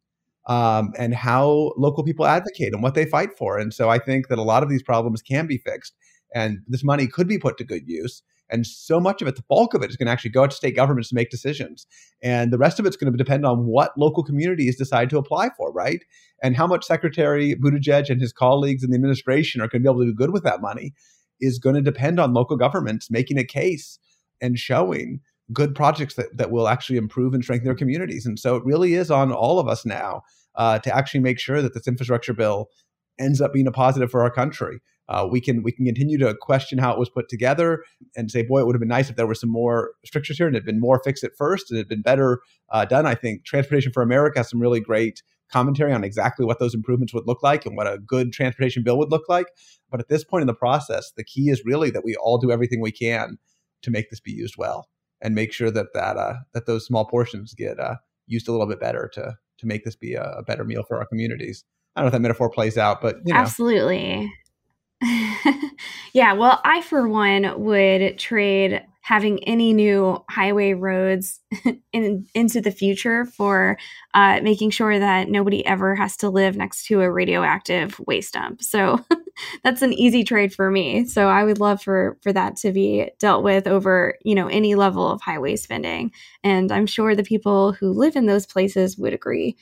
Um, 0.48 0.92
and 0.96 1.12
how 1.12 1.72
local 1.76 2.04
people 2.04 2.24
advocate 2.24 2.72
and 2.72 2.80
what 2.80 2.94
they 2.94 3.04
fight 3.04 3.36
for. 3.36 3.58
And 3.58 3.74
so 3.74 3.88
I 3.88 3.98
think 3.98 4.28
that 4.28 4.38
a 4.38 4.42
lot 4.42 4.62
of 4.62 4.68
these 4.68 4.82
problems 4.82 5.20
can 5.20 5.48
be 5.48 5.58
fixed, 5.58 5.94
and 6.34 6.58
this 6.68 6.84
money 6.84 7.08
could 7.08 7.26
be 7.26 7.38
put 7.38 7.58
to 7.58 7.64
good 7.64 7.82
use. 7.86 8.22
And 8.48 8.66
so 8.66 9.00
much 9.00 9.20
of 9.20 9.28
it, 9.28 9.36
the 9.36 9.42
bulk 9.48 9.74
of 9.74 9.82
it, 9.82 9.90
is 9.90 9.96
going 9.96 10.06
to 10.06 10.12
actually 10.12 10.30
go 10.30 10.44
out 10.44 10.50
to 10.50 10.56
state 10.56 10.76
governments 10.76 11.08
to 11.08 11.14
make 11.14 11.30
decisions. 11.30 11.86
And 12.22 12.52
the 12.52 12.58
rest 12.58 12.78
of 12.78 12.86
it's 12.86 12.96
going 12.96 13.12
to 13.12 13.16
depend 13.16 13.44
on 13.44 13.66
what 13.66 13.96
local 13.98 14.22
communities 14.22 14.76
decide 14.76 15.10
to 15.10 15.18
apply 15.18 15.50
for, 15.56 15.72
right? 15.72 16.04
And 16.42 16.56
how 16.56 16.66
much 16.66 16.84
Secretary 16.84 17.54
Buttigieg 17.54 18.08
and 18.08 18.20
his 18.20 18.32
colleagues 18.32 18.84
in 18.84 18.90
the 18.90 18.96
administration 18.96 19.60
are 19.60 19.68
going 19.68 19.82
to 19.82 19.88
be 19.88 19.92
able 19.92 20.02
to 20.02 20.12
do 20.12 20.14
good 20.14 20.32
with 20.32 20.44
that 20.44 20.60
money 20.60 20.94
is 21.40 21.58
going 21.58 21.74
to 21.74 21.82
depend 21.82 22.20
on 22.20 22.32
local 22.32 22.56
governments 22.56 23.10
making 23.10 23.38
a 23.38 23.44
case 23.44 23.98
and 24.40 24.58
showing 24.58 25.20
good 25.52 25.74
projects 25.74 26.14
that, 26.14 26.36
that 26.36 26.50
will 26.50 26.68
actually 26.68 26.96
improve 26.96 27.34
and 27.34 27.42
strengthen 27.42 27.66
their 27.66 27.74
communities. 27.74 28.26
And 28.26 28.38
so 28.38 28.56
it 28.56 28.64
really 28.64 28.94
is 28.94 29.10
on 29.10 29.32
all 29.32 29.58
of 29.58 29.68
us 29.68 29.86
now 29.86 30.22
uh, 30.56 30.78
to 30.80 30.94
actually 30.94 31.20
make 31.20 31.38
sure 31.38 31.62
that 31.62 31.74
this 31.74 31.86
infrastructure 31.86 32.34
bill 32.34 32.68
ends 33.18 33.40
up 33.40 33.52
being 33.52 33.66
a 33.66 33.72
positive 33.72 34.10
for 34.10 34.22
our 34.22 34.30
country. 34.30 34.80
Uh, 35.08 35.26
we 35.30 35.40
can 35.40 35.62
we 35.62 35.70
can 35.70 35.84
continue 35.84 36.18
to 36.18 36.34
question 36.40 36.78
how 36.78 36.92
it 36.92 36.98
was 36.98 37.08
put 37.08 37.28
together 37.28 37.84
and 38.16 38.28
say, 38.28 38.42
boy, 38.42 38.60
it 38.60 38.66
would 38.66 38.74
have 38.74 38.80
been 38.80 38.88
nice 38.88 39.08
if 39.08 39.14
there 39.14 39.26
were 39.26 39.36
some 39.36 39.50
more 39.50 39.92
strictures 40.04 40.36
here 40.36 40.48
and 40.48 40.56
it 40.56 40.60
had 40.60 40.66
been 40.66 40.80
more 40.80 41.00
fixed 41.04 41.22
at 41.22 41.36
first 41.38 41.70
and 41.70 41.78
it 41.78 41.82
had 41.82 41.88
been 41.88 42.02
better 42.02 42.40
uh, 42.70 42.84
done. 42.84 43.06
I 43.06 43.14
think 43.14 43.44
Transportation 43.44 43.92
for 43.92 44.02
America 44.02 44.40
has 44.40 44.50
some 44.50 44.60
really 44.60 44.80
great 44.80 45.22
commentary 45.48 45.92
on 45.92 46.02
exactly 46.02 46.44
what 46.44 46.58
those 46.58 46.74
improvements 46.74 47.14
would 47.14 47.26
look 47.28 47.40
like 47.40 47.64
and 47.64 47.76
what 47.76 47.86
a 47.86 47.98
good 47.98 48.32
transportation 48.32 48.82
bill 48.82 48.98
would 48.98 49.12
look 49.12 49.28
like. 49.28 49.46
But 49.92 50.00
at 50.00 50.08
this 50.08 50.24
point 50.24 50.40
in 50.40 50.48
the 50.48 50.54
process, 50.54 51.12
the 51.16 51.22
key 51.22 51.50
is 51.50 51.62
really 51.64 51.90
that 51.90 52.04
we 52.04 52.16
all 52.16 52.38
do 52.38 52.50
everything 52.50 52.80
we 52.80 52.90
can 52.90 53.38
to 53.82 53.92
make 53.92 54.10
this 54.10 54.18
be 54.18 54.32
used 54.32 54.56
well 54.58 54.88
and 55.20 55.34
make 55.34 55.52
sure 55.52 55.70
that 55.70 55.92
that 55.94 56.16
uh, 56.16 56.34
that 56.52 56.66
those 56.66 56.86
small 56.86 57.04
portions 57.04 57.54
get 57.54 57.78
uh, 57.78 57.96
used 58.26 58.48
a 58.48 58.52
little 58.52 58.66
bit 58.66 58.80
better 58.80 59.10
to 59.14 59.36
to 59.58 59.66
make 59.66 59.84
this 59.84 59.96
be 59.96 60.14
a, 60.14 60.22
a 60.22 60.42
better 60.42 60.64
meal 60.64 60.82
for 60.86 60.98
our 60.98 61.06
communities. 61.06 61.64
I 61.94 62.00
don't 62.00 62.06
know 62.06 62.08
if 62.08 62.12
that 62.12 62.20
metaphor 62.20 62.50
plays 62.50 62.76
out, 62.76 63.00
but 63.00 63.16
you 63.24 63.32
know. 63.32 63.40
absolutely. 63.40 64.30
yeah, 66.12 66.32
well, 66.32 66.60
I 66.64 66.82
for 66.82 67.08
one 67.08 67.64
would 67.64 68.18
trade 68.18 68.82
having 69.06 69.38
any 69.44 69.72
new 69.72 70.18
highway 70.28 70.72
roads 70.72 71.38
in, 71.92 72.26
into 72.34 72.60
the 72.60 72.72
future 72.72 73.24
for 73.24 73.78
uh, 74.14 74.40
making 74.42 74.68
sure 74.68 74.98
that 74.98 75.28
nobody 75.28 75.64
ever 75.64 75.94
has 75.94 76.16
to 76.16 76.28
live 76.28 76.56
next 76.56 76.86
to 76.86 77.00
a 77.00 77.08
radioactive 77.08 78.00
waste 78.08 78.34
dump. 78.34 78.60
So 78.60 78.98
that's 79.62 79.80
an 79.82 79.92
easy 79.92 80.24
trade 80.24 80.52
for 80.52 80.72
me. 80.72 81.06
So 81.06 81.28
I 81.28 81.44
would 81.44 81.60
love 81.60 81.80
for 81.80 82.18
for 82.20 82.32
that 82.32 82.56
to 82.56 82.72
be 82.72 83.08
dealt 83.20 83.44
with 83.44 83.68
over 83.68 84.16
you 84.24 84.34
know 84.34 84.48
any 84.48 84.74
level 84.74 85.08
of 85.08 85.20
highway 85.20 85.54
spending, 85.54 86.10
and 86.42 86.72
I'm 86.72 86.86
sure 86.86 87.14
the 87.14 87.22
people 87.22 87.74
who 87.74 87.92
live 87.92 88.16
in 88.16 88.26
those 88.26 88.44
places 88.44 88.98
would 88.98 89.12
agree. 89.12 89.56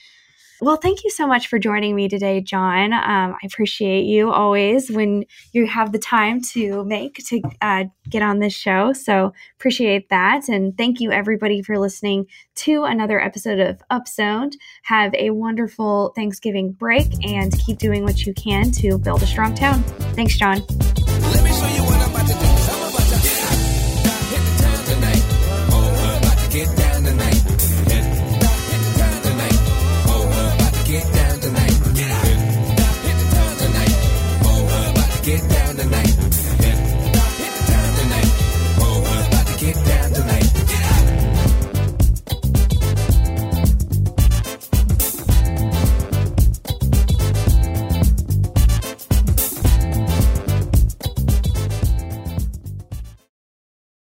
Well, 0.60 0.76
thank 0.76 1.04
you 1.04 1.10
so 1.10 1.26
much 1.26 1.48
for 1.48 1.58
joining 1.58 1.96
me 1.96 2.08
today, 2.08 2.40
John. 2.40 2.92
Um, 2.92 3.02
I 3.34 3.38
appreciate 3.44 4.04
you 4.04 4.30
always 4.30 4.90
when 4.90 5.24
you 5.52 5.66
have 5.66 5.92
the 5.92 5.98
time 5.98 6.40
to 6.52 6.84
make 6.84 7.16
to 7.26 7.42
uh, 7.60 7.84
get 8.08 8.22
on 8.22 8.38
this 8.38 8.54
show. 8.54 8.92
So 8.92 9.32
appreciate 9.58 10.08
that. 10.10 10.48
And 10.48 10.76
thank 10.76 11.00
you, 11.00 11.10
everybody, 11.10 11.62
for 11.62 11.78
listening 11.78 12.26
to 12.56 12.84
another 12.84 13.20
episode 13.20 13.58
of 13.58 13.82
Upzoned. 13.90 14.54
Have 14.84 15.14
a 15.14 15.30
wonderful 15.30 16.12
Thanksgiving 16.14 16.72
break 16.72 17.08
and 17.24 17.52
keep 17.66 17.78
doing 17.78 18.04
what 18.04 18.24
you 18.24 18.32
can 18.34 18.70
to 18.72 18.98
build 18.98 19.22
a 19.22 19.26
strong 19.26 19.54
town. 19.54 19.82
Thanks, 20.14 20.36
John. 20.36 20.62